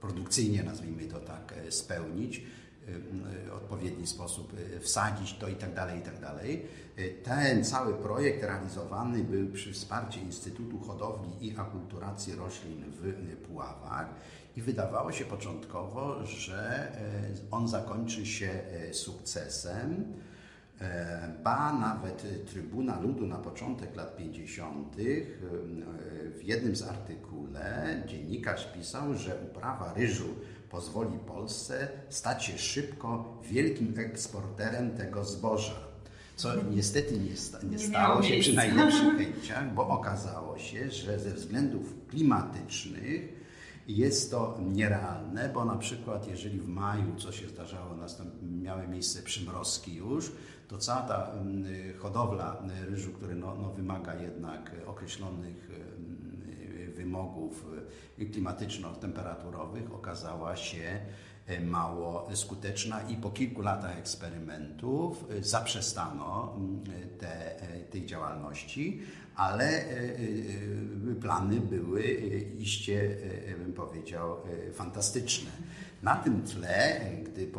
produkcyjnie, 0.00 0.62
nazwijmy 0.62 1.04
to 1.04 1.20
tak, 1.20 1.54
e, 1.56 1.70
spełnić, 1.70 2.38
e, 2.38 2.42
odpowiedni 3.56 4.06
sposób 4.06 4.52
e, 4.76 4.80
wsadzić 4.80 5.38
to 5.38 5.48
i 5.48 5.54
tak 5.54 5.74
dalej, 5.74 5.98
i 5.98 6.02
tak. 6.02 6.16
Ten 7.24 7.64
cały 7.64 7.94
projekt 7.94 8.42
realizowany 8.42 9.24
był 9.24 9.48
przy 9.48 9.72
wsparciu 9.72 10.20
Instytutu 10.20 10.78
Hodowli 10.78 11.46
i 11.46 11.56
Akulturacji 11.56 12.34
Roślin 12.34 12.84
w 12.90 13.36
Puławach 13.36 14.06
i 14.56 14.62
wydawało 14.62 15.12
się 15.12 15.24
początkowo, 15.24 16.24
że 16.24 16.92
on 17.50 17.68
zakończy 17.68 18.26
się 18.26 18.50
sukcesem. 18.92 20.04
Ba 21.44 21.72
nawet 21.72 22.46
Trybuna 22.46 23.00
Ludu 23.00 23.26
na 23.26 23.38
początek 23.38 23.96
lat 23.96 24.16
50. 24.16 24.96
w 26.36 26.42
jednym 26.42 26.76
z 26.76 26.82
artykule 26.82 28.02
dziennikarz 28.06 28.72
pisał, 28.72 29.14
że 29.14 29.36
uprawa 29.50 29.94
ryżu 29.94 30.28
pozwoli 30.70 31.18
Polsce 31.18 31.88
stać 32.08 32.44
się 32.44 32.58
szybko 32.58 33.38
wielkim 33.42 33.94
eksporterem 33.98 34.90
tego 34.90 35.24
zboża. 35.24 35.88
Co 36.36 36.48
niestety 36.70 37.18
nie, 37.18 37.70
nie, 37.70 37.78
stało 37.78 38.22
się 38.22 38.40
przy 38.40 38.54
najlepszych 38.54 39.16
chęciach, 39.18 39.74
bo 39.74 39.88
okazało 39.88 40.58
się, 40.58 40.90
że 40.90 41.18
ze 41.18 41.30
względów 41.30 41.94
klimatycznych 42.08 43.38
jest 43.88 44.30
to 44.30 44.58
nierealne, 44.72 45.48
bo 45.48 45.64
na 45.64 45.76
przykład 45.76 46.28
jeżeli 46.28 46.60
w 46.60 46.68
maju, 46.68 47.16
co 47.16 47.32
się 47.32 47.48
zdarzało, 47.48 47.96
miały 48.62 48.88
miejsce 48.88 49.22
przymrozki 49.22 49.94
już, 49.94 50.32
to 50.68 50.78
cała 50.78 51.02
ta 51.02 51.32
mm, 51.32 51.64
hodowla 51.98 52.62
ryżu, 52.88 53.12
który 53.12 53.34
no, 53.34 53.54
no 53.54 53.70
wymaga 53.70 54.14
jednak 54.14 54.72
określonych 54.86 55.70
mm, 55.70 56.28
wymogów 56.94 57.64
klimatyczno-temperaturowych, 58.26 59.94
okazała 59.94 60.56
się 60.56 61.00
e, 61.46 61.60
mało 61.60 62.28
skuteczna 62.34 63.02
i 63.02 63.16
po 63.16 63.30
kilku 63.30 63.62
latach 63.62 63.98
eksperymentów 63.98 65.24
e, 65.30 65.42
zaprzestano 65.42 66.54
mm, 66.56 66.80
te, 67.18 67.62
e, 67.62 67.80
tej 67.80 68.06
działalności, 68.06 69.02
ale 69.36 69.84
plany 71.20 71.60
były 71.60 72.02
iście, 72.58 73.16
bym 73.58 73.72
powiedział, 73.72 74.36
fantastyczne. 74.72 75.50
Na 76.02 76.16
tym 76.16 76.42
tle, 76.42 77.00
gdy 77.24 77.52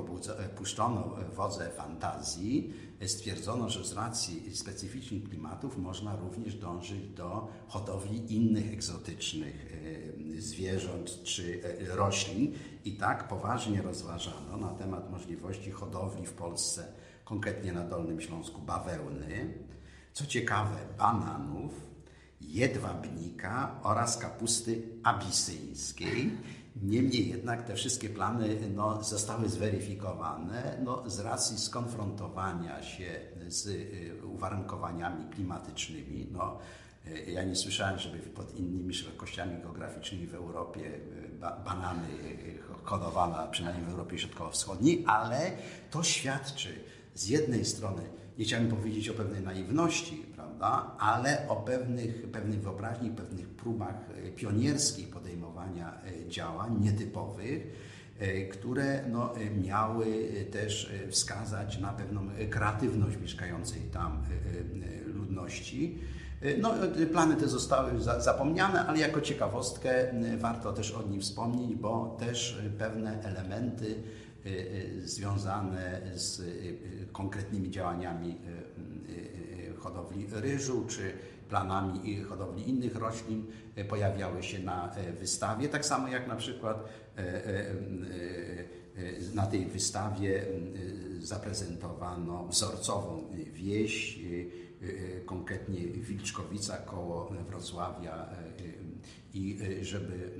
puszczono 0.56 1.16
wodze 1.36 1.70
fantazji, 1.70 2.74
stwierdzono, 3.08 3.70
że 3.70 3.86
z 3.86 3.94
racji 3.94 4.56
specyficznych 4.56 5.30
klimatów 5.30 5.78
można 5.78 6.16
również 6.16 6.56
dążyć 6.56 7.08
do 7.08 7.48
hodowli 7.68 8.36
innych 8.36 8.74
egzotycznych 8.74 9.74
e, 10.38 10.42
zwierząt 10.42 11.24
czy 11.24 11.62
e, 11.64 11.96
roślin. 11.96 12.54
I 12.86 12.92
tak 12.92 13.28
poważnie 13.28 13.82
rozważano 13.82 14.58
na 14.58 14.70
temat 14.70 15.12
możliwości 15.12 15.72
hodowli 15.72 16.26
w 16.26 16.34
Polsce, 16.34 16.94
konkretnie 17.26 17.74
na 17.74 17.84
Dolnym 17.84 18.22
Śląsku, 18.22 18.62
bawełny, 18.62 19.54
co 20.14 20.26
ciekawe, 20.26 20.78
bananów, 20.98 21.90
jedwabnika 22.42 23.80
oraz 23.84 24.18
kapusty 24.18 24.82
abisyńskiej. 25.04 26.32
Niemniej 26.82 27.30
jednak 27.30 27.68
te 27.68 27.76
wszystkie 27.76 28.10
plany 28.10 28.58
no, 28.76 29.04
zostały 29.04 29.50
zweryfikowane 29.50 30.82
no, 30.84 31.10
z 31.10 31.20
racji 31.20 31.58
skonfrontowania 31.58 32.84
się 32.84 33.20
z 33.48 33.68
y, 33.68 34.26
uwarunkowaniami 34.26 35.30
klimatycznymi. 35.30 36.28
No, 36.32 36.58
y, 37.08 37.32
ja 37.32 37.44
nie 37.44 37.56
słyszałem, 37.56 38.00
żeby 38.00 38.18
pod 38.18 38.56
innymi 38.56 38.94
szerokościami 38.94 39.62
geograficznymi 39.62 40.28
w 40.28 40.36
Europie 40.36 40.82
y, 40.82 41.30
banany 41.66 42.08
hodowano, 42.84 43.48
przynajmniej 43.52 43.86
w 43.86 43.90
Europie 43.90 44.18
Środkowo-Wschodniej, 44.18 45.04
ale 45.08 45.52
to 45.92 46.04
świadczy 46.04 46.70
z 47.16 47.28
jednej 47.28 47.66
strony, 47.66 48.02
nie 48.38 48.46
chciałem 48.46 48.68
powiedzieć 48.68 49.10
o 49.10 49.14
pewnej 49.14 49.42
naiwności, 49.42 50.26
prawda, 50.60 50.96
ale 51.00 51.48
o 51.48 51.56
pewnych, 51.56 52.32
pewnej 52.32 52.60
wyobraźni, 52.60 53.10
pewnych 53.10 53.50
próbach 53.50 53.96
pionierskich 54.36 55.10
podejmowania 55.10 55.94
e, 55.94 56.30
działań 56.30 56.78
nietypowych, 56.82 57.68
e, 58.20 58.46
które 58.46 59.04
no, 59.12 59.34
miały 59.62 60.06
też 60.52 60.94
wskazać 61.10 61.80
na 61.80 61.94
pewną 61.94 62.22
kreatywność 62.50 63.18
mieszkającej 63.18 63.82
tam 63.82 64.12
e, 64.12 65.10
ludności. 65.10 65.98
No, 66.62 66.74
plany 67.12 67.36
te 67.36 67.48
zostały 67.48 67.92
zapomniane, 68.02 68.86
ale 68.88 69.00
jako 69.00 69.22
ciekawostkę 69.22 70.14
warto 70.38 70.74
też 70.74 70.92
o 70.92 71.04
nim 71.04 71.22
wspomnieć, 71.22 71.76
bo 71.76 72.18
też 72.20 72.62
pewne 72.78 73.24
elementy 73.24 73.96
związane 75.04 76.02
z 76.16 76.42
konkretnymi 77.12 77.72
działaniami 77.72 78.38
hodowli 79.80 80.28
ryżu 80.32 80.86
czy 80.88 81.14
planami 81.50 82.24
hodowli 82.24 82.70
innych 82.70 82.96
roślin 82.96 83.46
e, 83.76 83.86
pojawiały 83.86 84.44
się 84.44 84.60
na 84.60 84.96
e, 84.96 85.14
wystawie. 85.14 85.70
Tak 85.70 85.86
samo 85.86 86.08
jak 86.08 86.28
na 86.28 86.36
przykład 86.36 86.90
e, 87.18 87.76
na 89.34 89.46
tej 89.46 89.66
wystawie 89.66 90.46
zaprezentowano 91.20 92.48
wzorcową 92.48 93.24
wieś, 93.54 94.20
konkretnie 95.26 95.88
Wilczkowica 95.88 96.78
koło 96.78 97.34
Wrocławia 97.48 98.30
i 99.34 99.60
żeby 99.82 100.32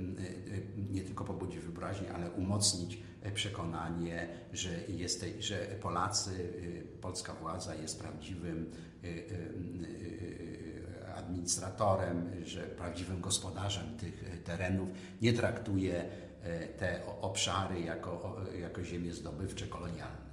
nie 0.90 1.02
tylko 1.02 1.24
pobudzić 1.24 1.58
wyobraźnię, 1.58 2.12
ale 2.12 2.30
umocnić 2.30 2.98
przekonanie, 3.34 4.28
że, 4.52 4.70
jest, 4.88 5.24
że 5.38 5.56
Polacy, 5.56 6.52
polska 7.00 7.34
władza 7.34 7.74
jest 7.74 8.00
prawdziwym 8.00 8.70
administratorem, 11.16 12.30
że 12.44 12.62
prawdziwym 12.62 13.20
gospodarzem 13.20 13.96
tych 13.96 14.42
terenów, 14.44 14.88
nie 15.22 15.32
traktuje 15.32 16.04
te 16.78 17.00
obszary 17.20 17.80
jako, 17.80 18.36
jako 18.60 18.84
ziemie 18.84 19.12
zdobywcze, 19.12 19.66
kolonialne. 19.66 20.29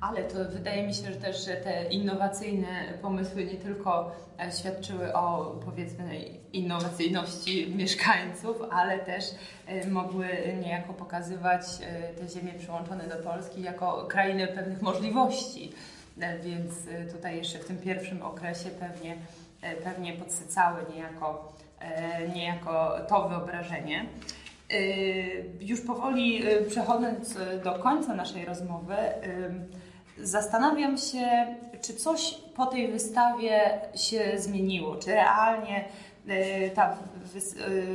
Ale 0.00 0.24
to 0.24 0.44
wydaje 0.44 0.86
mi 0.86 0.94
się, 0.94 1.12
że 1.12 1.16
też 1.16 1.44
że 1.44 1.56
te 1.56 1.84
innowacyjne 1.84 2.66
pomysły 3.02 3.44
nie 3.44 3.54
tylko 3.54 4.12
e, 4.40 4.52
świadczyły 4.52 5.14
o 5.14 5.56
powiedzmy 5.64 6.20
innowacyjności 6.52 7.74
mieszkańców, 7.76 8.56
ale 8.70 8.98
też 8.98 9.24
mogły 9.90 10.28
niejako 10.62 10.92
pokazywać 10.92 11.62
te 12.18 12.28
ziemie 12.28 12.52
przyłączone 12.58 13.08
do 13.08 13.16
Polski 13.16 13.62
jako 13.62 14.04
krainę 14.04 14.46
pewnych 14.46 14.82
możliwości. 14.82 15.72
Więc 16.44 16.72
tutaj 17.12 17.36
jeszcze 17.36 17.58
w 17.58 17.64
tym 17.64 17.78
pierwszym 17.78 18.22
okresie 18.22 18.70
pewnie 18.70 19.16
E, 19.66 19.76
pewnie 19.76 20.12
podsycały 20.12 20.80
niejako, 20.94 21.52
e, 21.80 22.28
niejako 22.28 22.96
to 23.08 23.28
wyobrażenie. 23.28 24.06
E, 24.70 24.76
już 25.60 25.80
powoli 25.80 26.42
przechodząc 26.68 27.38
do 27.64 27.74
końca 27.74 28.14
naszej 28.14 28.44
rozmowy, 28.44 28.96
zastanawiam 30.22 30.98
się, 30.98 31.46
czy 31.80 31.94
coś 31.94 32.34
po 32.56 32.66
tej 32.66 32.92
wystawie 32.92 33.80
się 33.94 34.32
zmieniło, 34.36 34.96
czy 34.96 35.10
realnie 35.10 35.84
ta 36.74 36.96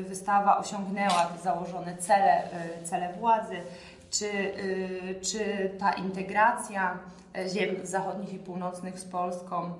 wystawa 0.08 0.58
osiągnęła 0.58 1.32
założone 1.44 1.98
cele, 1.98 2.44
cele 2.84 3.14
władzy 3.14 3.56
czy, 4.12 4.30
czy 5.22 5.72
ta 5.80 5.94
integracja 5.94 6.98
ziem 7.50 7.76
zachodnich 7.84 8.34
i 8.34 8.40
północnych 8.40 9.00
z 9.00 9.06
Polską, 9.06 9.74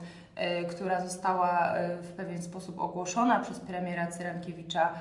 która 0.70 1.02
została 1.02 1.74
w 2.02 2.12
pewien 2.12 2.42
sposób 2.42 2.80
ogłoszona 2.80 3.40
przez 3.40 3.60
premiera 3.60 4.08
Cyrankiewicza 4.08 4.94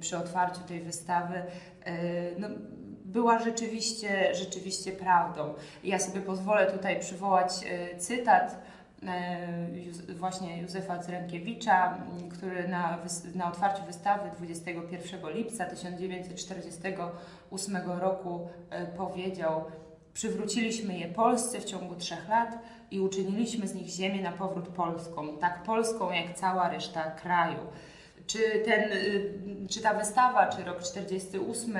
przy 0.00 0.18
otwarciu 0.18 0.60
tej 0.60 0.80
wystawy, 0.80 1.42
no, 2.38 2.48
była 3.16 3.38
rzeczywiście, 3.38 4.34
rzeczywiście 4.34 4.92
prawdą. 4.92 5.54
Ja 5.84 5.98
sobie 5.98 6.20
pozwolę 6.20 6.72
tutaj 6.72 7.00
przywołać 7.00 7.52
cytat 7.98 8.66
E, 9.02 9.68
właśnie 10.18 10.62
Józefa 10.62 10.98
Cyrankiewicza, 10.98 11.98
który 12.32 12.68
na, 12.68 12.98
na 13.34 13.48
otwarciu 13.48 13.82
wystawy 13.86 14.30
21 14.36 15.30
lipca 15.34 15.64
1948 15.64 17.76
roku 18.00 18.48
e, 18.70 18.86
powiedział 18.86 19.64
Przywróciliśmy 20.14 20.98
je 20.98 21.08
Polsce 21.08 21.60
w 21.60 21.64
ciągu 21.64 21.94
trzech 21.94 22.28
lat 22.28 22.58
i 22.90 23.00
uczyniliśmy 23.00 23.68
z 23.68 23.74
nich 23.74 23.88
ziemię 23.88 24.22
na 24.22 24.32
powrót 24.32 24.68
polską, 24.68 25.38
tak 25.38 25.62
polską 25.62 26.12
jak 26.12 26.36
cała 26.36 26.68
reszta 26.68 27.10
kraju. 27.10 27.58
Czy, 28.26 28.38
ten, 28.64 28.82
e, 28.82 28.86
czy 29.68 29.82
ta 29.82 29.94
wystawa, 29.94 30.46
czy 30.46 30.64
rok 30.64 30.82
48 30.82 31.78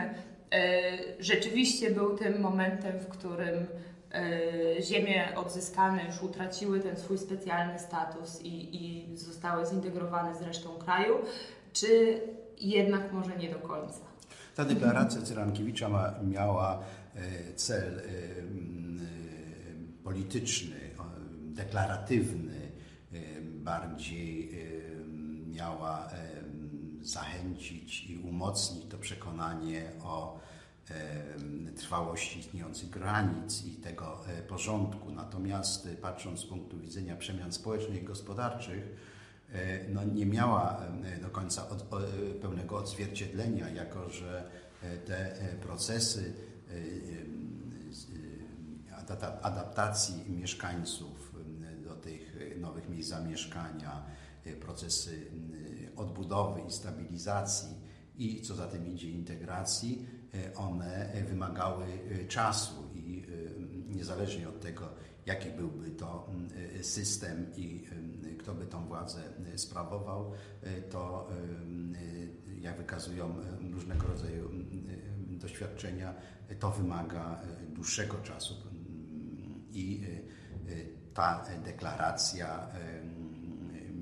rzeczywiście 1.19 1.91
był 1.91 2.17
tym 2.17 2.41
momentem, 2.41 3.01
w 3.01 3.09
którym 3.09 3.67
E, 4.17 4.83
ziemie 4.83 5.37
odzyskane 5.37 6.05
już 6.05 6.23
utraciły 6.23 6.81
ten 6.81 6.97
swój 6.97 7.19
specjalny 7.19 7.79
status 7.79 8.41
i, 8.43 8.85
i 8.85 9.17
zostały 9.17 9.67
zintegrowane 9.67 10.39
z 10.39 10.43
resztą 10.43 10.79
kraju, 10.79 11.15
czy 11.73 12.21
jednak 12.59 13.13
może 13.13 13.37
nie 13.37 13.51
do 13.51 13.59
końca? 13.59 14.01
Ta 14.55 14.65
deklaracja 14.65 15.23
Cyrankiewicza 15.23 15.89
ma, 15.89 16.15
miała 16.23 16.83
e, 17.15 17.53
cel 17.55 17.99
e, 17.99 18.03
polityczny, 20.05 20.77
deklaratywny, 21.41 22.71
bardziej 23.45 24.51
miała 25.47 26.09
zachęcić 27.07 28.11
i 28.11 28.19
umocnić 28.19 28.85
to 28.91 28.99
przekonanie 28.99 29.93
o 30.03 30.41
trwałości 31.77 32.41
istniejących 32.41 32.91
granic 32.91 33.65
i 33.65 33.71
tego 33.71 34.29
e, 34.29 34.43
porządku. 34.43 35.11
Natomiast 35.11 35.87
e, 35.87 35.95
patrząc 35.95 36.41
z 36.41 36.47
punktu 36.47 36.79
widzenia 36.79 37.17
przemian 37.17 37.53
społecznych 37.53 38.03
i 38.03 38.05
gospodarczych, 38.05 38.85
e, 39.53 39.89
no 39.89 40.05
nie 40.05 40.27
miała 40.27 40.83
do 41.23 41.31
końca 41.31 41.69
od, 41.69 41.83
pełnego 42.43 42.77
odzwierciedlenia, 42.77 43.69
jako 43.69 44.11
że 44.11 44.51
te 45.07 45.37
procesy 45.63 46.33
adaptacji 49.43 50.31
mieszkańców 50.31 51.35
do 51.85 51.95
tych 51.95 52.37
nowych 52.61 52.89
miejsc 52.89 53.09
zamieszkania, 53.09 54.07
procesy 54.61 55.31
odbudowy 55.97 56.61
i 56.61 56.71
stabilizacji 56.71 57.69
i 58.17 58.43
co 58.43 58.55
za 58.55 58.67
tym 58.67 58.87
idzie 58.87 59.11
integracji, 59.11 60.07
E, 60.37 60.55
one 60.55 61.13
e, 61.13 61.25
wymagały 61.25 61.85
e, 61.85 62.25
czasu 62.25 62.91
i 62.95 63.27
niezależnie 63.89 64.49
od 64.49 64.61
tego, 64.61 64.89
jaki 65.27 65.51
byłby 65.51 65.91
to 65.91 66.31
system 66.83 67.47
i 67.57 67.87
kto 68.39 68.55
by 68.55 68.67
tą 68.67 68.87
władzę 68.87 69.23
sprawował, 69.57 70.33
to 70.91 71.29
jak 72.61 72.77
wykazują 72.77 73.35
różnego 73.73 74.07
rodzaju 74.07 74.51
doświadczenia, 75.29 76.15
to 76.59 76.71
wymaga 76.71 77.41
dłuższego 77.69 78.17
czasu. 78.17 78.55
I 79.71 80.03
ta 81.15 81.45
deklaracja 81.65 82.69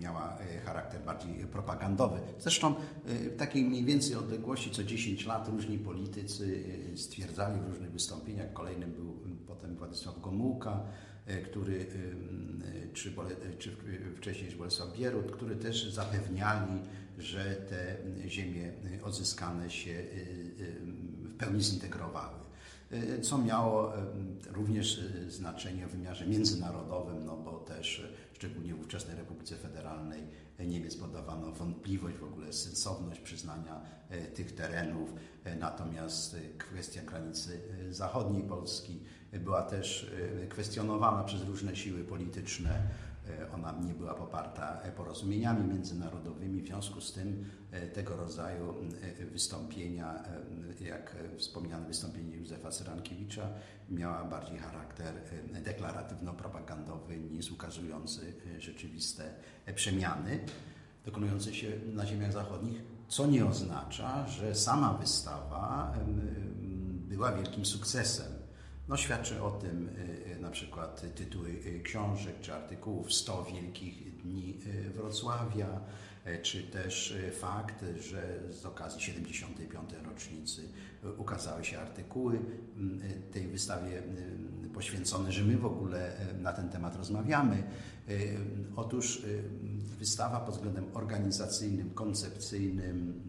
miała 0.04 0.38
e, 0.38 0.60
charakter 0.60 1.02
bardziej 1.02 1.34
propagandowy. 1.34 2.20
Zresztą 2.38 2.74
e, 2.76 3.30
w 3.30 3.36
takiej 3.36 3.64
mniej 3.64 3.84
więcej 3.84 4.16
odległości 4.16 4.70
co 4.70 4.84
10 4.84 5.26
lat 5.26 5.48
różni 5.48 5.78
politycy 5.78 6.64
e, 6.92 6.96
stwierdzali 6.96 7.60
w 7.60 7.68
różnych 7.68 7.92
wystąpieniach, 7.92 8.52
kolejnym 8.52 8.92
był 8.92 9.14
potem 9.46 9.76
Władysław 9.76 10.20
Gomułka, 10.20 10.80
który, 11.44 11.86
czy, 12.92 13.12
czy 13.58 13.76
wcześniej 14.16 14.50
Bolesław 14.50 14.96
Bierut, 14.98 15.32
który 15.32 15.56
też 15.56 15.92
zapewniali, 15.92 16.80
że 17.18 17.44
te 17.44 17.96
ziemie 18.28 18.72
odzyskane 19.02 19.70
się 19.70 20.04
w 21.24 21.36
pełni 21.38 21.62
zintegrowały 21.62 22.44
co 23.22 23.38
miało 23.38 23.92
również 24.54 25.00
znaczenie 25.28 25.86
w 25.86 25.90
wymiarze 25.90 26.26
międzynarodowym, 26.26 27.24
no 27.24 27.36
bo 27.36 27.58
też 27.58 28.08
szczególnie 28.32 28.74
w 28.74 28.80
ówczesnej 28.80 29.16
Republice 29.16 29.56
Federalnej 29.56 30.22
Niemiec 30.58 30.96
podawano 30.96 31.52
wątpliwość 31.52 32.16
w 32.16 32.24
ogóle 32.24 32.52
sensowność 32.52 33.20
przyznania 33.20 33.80
tych 34.34 34.54
terenów. 34.54 35.14
Natomiast 35.60 36.36
kwestia 36.58 37.02
granicy 37.02 37.60
zachodniej 37.90 38.42
Polski 38.42 39.00
była 39.32 39.62
też 39.62 40.12
kwestionowana 40.48 41.24
przez 41.24 41.42
różne 41.42 41.76
siły 41.76 42.04
polityczne. 42.04 42.82
Ona 43.54 43.74
nie 43.86 43.94
była 43.94 44.14
poparta 44.14 44.80
porozumieniami 44.96 45.72
międzynarodowymi, 45.74 46.62
w 46.62 46.66
związku 46.66 47.00
z 47.00 47.12
tym 47.12 47.44
tego 47.94 48.16
rodzaju 48.16 48.74
wystąpienia, 49.32 50.22
jak 50.80 51.16
wspomniane 51.38 51.86
wystąpienie 51.86 52.36
Józefa 52.36 52.70
Syrankiewicza, 52.70 53.48
miała 53.90 54.24
bardziej 54.24 54.58
charakter 54.58 55.14
e, 55.54 55.60
deklaratywno-propagandowy 55.62 57.30
niż 57.30 57.50
ukazujący 57.50 58.32
e, 58.56 58.60
rzeczywiste 58.60 59.34
przemiany 59.74 60.40
dokonujące 61.04 61.54
się 61.54 61.72
na 61.92 62.06
ziemiach 62.06 62.32
zachodnich, 62.32 62.82
co 63.08 63.26
nie 63.26 63.46
oznacza, 63.46 64.26
że 64.26 64.54
sama 64.54 64.94
wystawa 64.94 65.94
była 67.08 67.32
wielkim 67.32 67.66
sukcesem. 67.66 68.33
No, 68.88 68.96
świadczy 68.96 69.42
o 69.42 69.50
tym 69.50 69.88
e, 70.36 70.38
na 70.38 70.50
przykład 70.50 71.14
tytuły 71.14 71.50
książek 71.82 72.40
czy 72.40 72.54
artykułów 72.54 73.12
100 73.12 73.44
wielkich 73.44 74.16
dni 74.16 74.58
Wrocławia, 74.94 75.80
czy 76.42 76.62
też 76.62 77.16
fakt, 77.40 77.84
że 78.00 78.40
z 78.50 78.66
okazji 78.66 79.02
75. 79.02 79.90
rocznicy 80.04 80.62
ukazały 81.16 81.64
się 81.64 81.78
artykuły 81.78 82.38
tej 83.32 83.48
wystawie 83.48 84.02
poświęcone, 84.74 85.32
że 85.32 85.44
my 85.44 85.58
w 85.58 85.66
ogóle 85.66 86.12
na 86.40 86.52
ten 86.52 86.68
temat 86.68 86.96
rozmawiamy. 86.96 87.62
Otóż 88.76 89.22
wystawa 89.98 90.40
pod 90.40 90.54
względem 90.54 90.84
organizacyjnym, 90.94 91.90
koncepcyjnym 91.90 93.22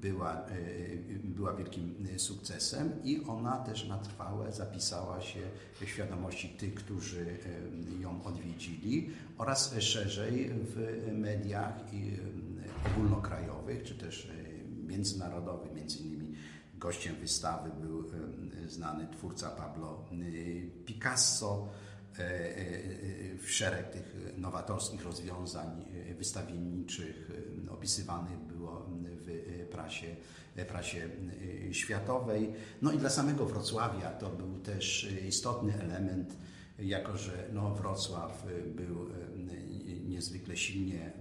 była, 0.00 0.46
była 1.24 1.54
wielkim 1.54 2.08
sukcesem 2.16 2.92
i 3.04 3.24
ona 3.24 3.56
też 3.58 3.88
na 3.88 3.98
trwałe 3.98 4.52
zapisała 4.52 5.20
się 5.20 5.40
w 5.80 5.88
świadomości 5.88 6.48
tych, 6.48 6.74
którzy 6.74 7.26
ją 8.00 8.24
odwiedzili 8.24 9.10
oraz 9.38 9.74
szerzej 9.78 10.50
w 10.52 11.06
mediach 11.12 11.74
ogólnokrajowych 12.86 13.82
czy 13.82 13.94
też 13.94 14.30
międzynarodowych. 14.86 15.74
Między 15.74 15.98
innymi 15.98 16.34
gościem 16.74 17.14
wystawy 17.20 17.70
był 17.80 18.04
znany 18.66 19.08
twórca 19.12 19.50
Pablo 19.50 20.04
Picasso. 20.86 21.68
E, 22.18 22.22
e, 22.22 23.38
w 23.38 23.50
szereg 23.50 23.90
tych 23.90 24.16
nowatorskich 24.36 25.04
rozwiązań 25.04 25.84
wystawienniczych 26.18 27.30
opisywanych 27.70 28.38
prasie, 29.78 30.16
prasie 30.68 31.08
światowej. 31.72 32.52
No 32.82 32.92
i 32.92 32.98
dla 32.98 33.10
samego 33.10 33.46
Wrocławia 33.46 34.10
to 34.10 34.30
był 34.30 34.58
też 34.58 35.12
istotny 35.28 35.74
element, 35.80 36.36
jako 36.78 37.16
że 37.16 37.48
no, 37.52 37.74
Wrocław 37.74 38.46
był 38.74 39.08
niezwykle 40.08 40.56
silnie 40.56 41.12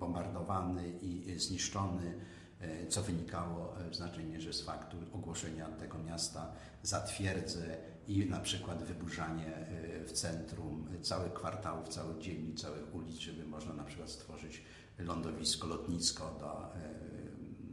bombardowany 0.00 0.88
i 1.02 1.38
zniszczony, 1.38 2.14
e, 2.60 2.86
co 2.86 3.02
wynikało 3.02 3.74
w 3.90 3.94
znacznej 3.94 4.26
mierze 4.26 4.52
z 4.52 4.62
faktu 4.62 4.96
ogłoszenia 5.12 5.66
tego 5.66 5.98
miasta 5.98 6.52
za 6.82 7.00
twierdzę 7.00 7.76
i 8.08 8.26
na 8.26 8.40
przykład 8.40 8.84
wyburzanie 8.84 9.56
e, 9.56 10.04
w 10.04 10.12
centrum 10.12 10.88
całych 11.02 11.32
kwartałów, 11.32 11.88
całych 11.88 12.18
dzielnic, 12.18 12.60
całych 12.60 12.94
ulic, 12.94 13.16
żeby 13.16 13.46
można 13.46 13.74
na 13.74 13.84
przykład 13.84 14.10
stworzyć 14.10 14.62
lądowisko, 15.04 15.66
lotnisko 15.66 16.36
do 16.40 16.74
e, 16.74 17.00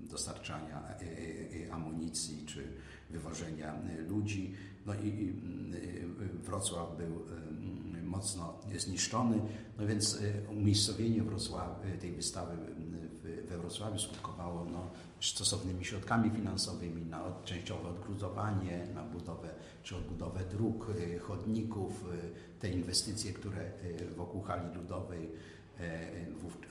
dostarczania 0.09 0.97
amunicji 1.71 2.45
czy 2.45 2.67
wywożenia 3.09 3.75
ludzi. 4.07 4.53
No 4.85 4.95
i 4.95 5.33
Wrocław 6.43 6.97
był 6.97 7.25
mocno 8.03 8.59
zniszczony, 8.77 9.41
no 9.77 9.87
więc 9.87 10.17
umiejscowienie 10.49 11.23
tej 12.01 12.11
wystawy 12.11 12.57
we 13.47 13.57
Wrocławiu 13.57 13.99
skutkowało 13.99 14.65
no, 14.65 14.89
stosownymi 15.21 15.85
środkami 15.85 16.29
finansowymi 16.29 17.05
na 17.05 17.23
częściowe 17.43 17.89
odgruzowanie, 17.89 18.87
na 18.95 19.03
budowę 19.03 19.49
czy 19.83 19.95
odbudowę 19.95 20.45
dróg, 20.51 20.87
chodników, 21.21 22.05
te 22.59 22.69
inwestycje, 22.69 23.33
które 23.33 23.71
wokół 24.17 24.41
hali 24.41 24.75
ludowej, 24.75 25.31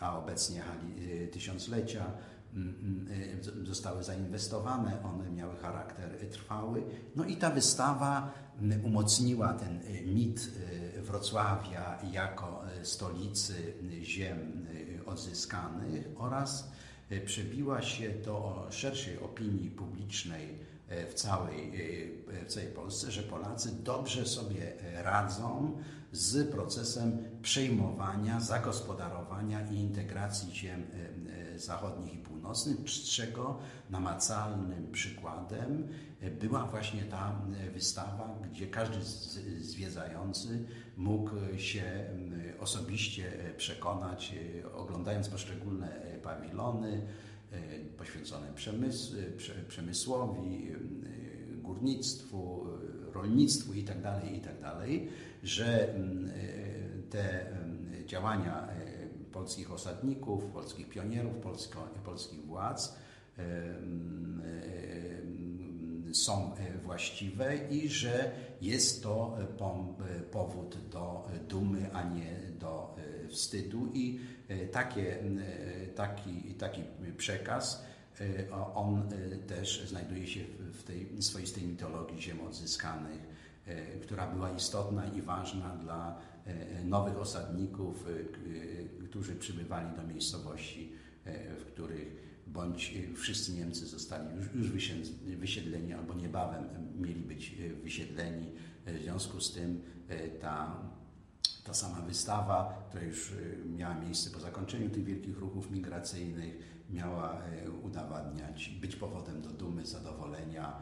a 0.00 0.18
obecnie 0.18 0.60
hali 0.60 1.28
tysiąclecia, 1.28 2.12
Mm, 2.56 2.74
mm, 2.82 3.62
y, 3.62 3.66
zostały 3.66 4.04
zainwestowane, 4.04 5.02
one 5.02 5.30
miały 5.30 5.56
charakter 5.56 6.30
trwały. 6.30 6.82
No 7.16 7.24
i 7.24 7.36
ta 7.36 7.50
wystawa 7.50 8.34
mm, 8.60 8.84
umocniła 8.84 9.52
ten 9.52 9.80
y, 9.80 10.02
mit 10.06 10.50
y, 10.98 11.02
Wrocławia 11.02 11.98
jako 12.12 12.62
stolicy 12.82 13.54
ziem 14.02 14.66
odzyskanych 15.06 16.08
oraz 16.16 16.70
przebiła 17.24 17.82
się 17.82 18.10
do 18.10 18.66
szerszej 18.70 19.18
opinii 19.18 19.70
publicznej 19.70 20.58
w 21.10 21.14
całej, 21.14 21.72
w 22.46 22.52
całej 22.52 22.68
Polsce, 22.68 23.10
że 23.10 23.22
Polacy 23.22 23.72
dobrze 23.82 24.26
sobie 24.26 24.72
radzą 24.94 25.78
z 26.12 26.50
procesem 26.50 27.18
przejmowania, 27.42 28.40
zagospodarowania 28.40 29.70
i 29.70 29.76
integracji 29.76 30.54
ziem 30.54 30.86
zachodnich 31.56 32.14
i 32.14 32.18
północnych, 32.18 32.84
czego 32.84 33.58
namacalnym 33.90 34.92
przykładem 34.92 35.88
była 36.40 36.64
właśnie 36.64 37.02
ta 37.02 37.42
wystawa, 37.74 38.38
gdzie 38.52 38.66
każdy 38.66 39.04
zwiedzający 39.60 40.64
mógł 40.96 41.30
się 41.56 41.82
osobiście 42.60 43.32
przekonać, 43.56 44.34
oglądając 44.74 45.28
poszczególne 45.28 45.88
pawilony 46.22 47.06
poświęcone 47.98 48.46
przemysłowi, 49.68 50.72
górnictwu, 51.62 52.66
rolnictwu 53.12 53.74
itd., 53.74 54.02
tak 54.02 54.32
itd., 54.32 54.60
tak 54.60 54.88
że 55.42 55.94
te 57.10 57.46
działania 58.06 58.68
polskich 59.32 59.72
osadników, 59.72 60.44
polskich 60.44 60.88
pionierów, 60.88 61.36
polsko, 61.36 61.88
polskich 62.04 62.46
władz 62.46 62.98
są 66.16 66.54
e, 66.54 66.78
właściwe 66.78 67.56
i 67.70 67.88
że 67.88 68.32
jest 68.60 69.02
to 69.02 69.36
e, 69.40 69.46
powód 70.22 70.76
do 70.90 71.28
dumy, 71.48 71.90
a 71.92 72.02
nie 72.02 72.40
do 72.60 72.96
e, 72.98 73.15
wstydu. 73.28 73.90
I 73.94 74.20
takie, 74.72 75.18
taki, 75.94 76.54
taki 76.58 76.82
przekaz 77.16 77.84
on 78.74 79.08
też 79.46 79.88
znajduje 79.88 80.26
się 80.26 80.40
w 80.72 80.82
tej 80.82 81.22
swoistej 81.22 81.64
mitologii 81.64 82.22
ziem 82.22 82.40
odzyskanych, 82.40 83.20
która 84.02 84.26
była 84.26 84.50
istotna 84.50 85.06
i 85.06 85.22
ważna 85.22 85.76
dla 85.76 86.18
nowych 86.84 87.18
osadników, 87.18 88.04
którzy 89.16 89.36
przybywali 89.36 89.96
do 89.96 90.02
miejscowości, 90.02 90.92
e, 91.24 91.54
w 91.54 91.64
których 91.64 92.26
bądź 92.46 92.94
wszyscy 93.16 93.52
Niemcy 93.52 93.86
zostali 93.86 94.36
już, 94.36 94.46
już 94.54 94.92
wysiedleni 95.36 95.92
albo 95.92 96.14
niebawem 96.14 96.64
mieli 96.98 97.20
być 97.20 97.54
e, 97.60 97.74
wysiedleni. 97.82 98.46
E, 98.84 98.98
w 98.98 99.02
związku 99.02 99.40
z 99.40 99.52
tym 99.52 99.82
ta, 100.40 100.76
ta 101.66 101.74
sama 101.74 102.00
wystawa, 102.00 102.84
która 102.88 103.04
już 103.04 103.32
miała 103.76 103.94
miejsce 103.94 104.30
po 104.30 104.40
zakończeniu 104.40 104.90
tych 104.90 105.04
wielkich 105.04 105.38
ruchów 105.38 105.70
migracyjnych, 105.70 106.58
miała 106.90 107.42
udowadniać, 107.82 108.68
być 108.68 108.96
powodem 108.96 109.42
do 109.42 109.50
dumy, 109.50 109.86
zadowolenia 109.86 110.72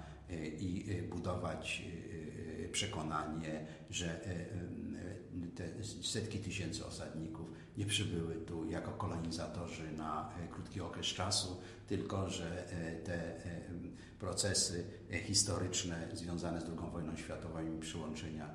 i 0.59 0.87
budować 1.11 1.83
przekonanie, 2.73 3.67
że 3.91 4.21
te 5.55 5.85
setki 6.03 6.39
tysięcy 6.39 6.87
osadników 6.87 7.53
nie 7.77 7.87
przybyły 7.87 8.35
tu 8.35 8.71
jako 8.71 8.91
kolonizatorzy 8.91 9.93
na 9.93 10.31
e, 10.45 10.49
krótki 10.49 10.81
okres 10.81 11.07
czasu, 11.07 11.57
tylko 11.87 12.31
że 12.31 12.71
e, 12.73 12.93
te 12.97 13.15
e, 13.15 13.61
procesy 14.19 14.85
historyczne 15.27 16.09
związane 16.13 16.61
z 16.61 16.65
II 16.65 16.91
wojną 16.93 17.17
światową 17.17 17.77
i 17.77 17.81
przyłączenia 17.81 18.49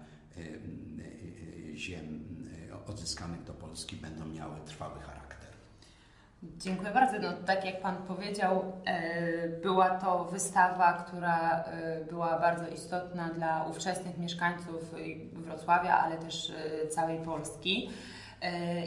ziem 1.80 2.26
odzyskanych 2.88 3.44
do 3.44 3.54
Polski 3.54 3.96
będą 3.96 4.26
miały 4.26 4.56
trwały 4.66 5.00
charakter. 5.00 5.50
Dziękuję 6.44 6.92
bardzo. 6.92 7.20
No, 7.20 7.34
tak 7.46 7.66
jak 7.66 7.82
Pan 7.82 7.96
powiedział, 7.96 8.74
była 9.64 9.90
to 9.90 10.26
wystawa, 10.26 10.94
która 10.94 11.64
była 12.10 12.40
bardzo 12.40 12.68
istotna 12.68 13.30
dla 13.30 13.64
ówczesnych 13.64 14.18
mieszkańców 14.18 14.96
Wrocławia, 15.34 16.00
ale 16.00 16.18
też 16.18 16.54
całej 16.90 17.18
Polski. 17.18 17.90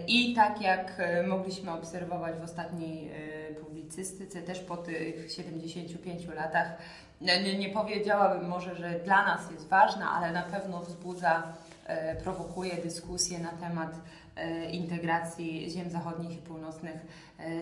I 0.09 0.35
tak 0.35 0.61
jak 0.61 0.93
e, 0.99 1.23
mogliśmy 1.23 1.71
obserwować 1.71 2.37
w 2.37 2.43
ostatniej 2.43 3.11
e, 3.11 3.55
publicystyce, 3.55 4.43
też 4.43 4.61
po 4.61 4.77
tych 4.77 5.33
75 5.33 6.27
latach, 6.27 6.67
nie, 7.21 7.59
nie 7.59 7.69
powiedziałabym 7.69 8.49
może, 8.49 8.77
że 8.77 9.01
dla 9.05 9.27
nas 9.27 9.51
jest 9.51 9.69
ważna, 9.69 10.11
ale 10.11 10.33
na 10.33 10.43
pewno 10.43 10.81
wzbudza, 10.81 11.43
e, 11.43 11.72
prowokuje 12.23 12.77
dyskusję 12.77 13.39
na 13.39 13.51
temat 13.53 14.01
integracji 14.71 15.71
ziem 15.71 15.91
zachodnich 15.91 16.39
i 16.39 16.43
północnych 16.43 16.97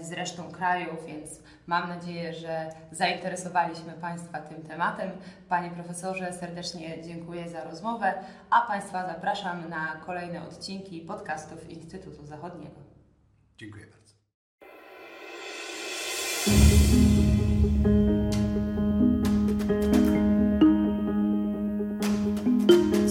z 0.03 0.13
resztą 0.13 0.53
kraju, 0.53 0.97
więc 1.07 1.41
mam 1.67 1.89
nadzieję, 1.89 2.35
że 2.35 2.73
zainteresowaliśmy 2.93 3.93
Państwa 3.93 4.39
tym 4.41 4.63
tematem. 4.63 5.11
Panie 5.49 5.71
profesorze, 5.71 6.33
serdecznie 6.33 7.03
dziękuję 7.03 7.49
za 7.49 7.65
rozmowę, 7.65 8.15
a 8.51 8.61
Państwa 8.61 9.07
zapraszam 9.07 9.69
na 9.69 10.01
kolejne 10.07 10.43
odcinki 10.43 11.01
podcastów 11.01 11.71
Instytutu 11.71 12.27
Zachodniego. 12.27 12.81
Dziękuję 13.59 13.87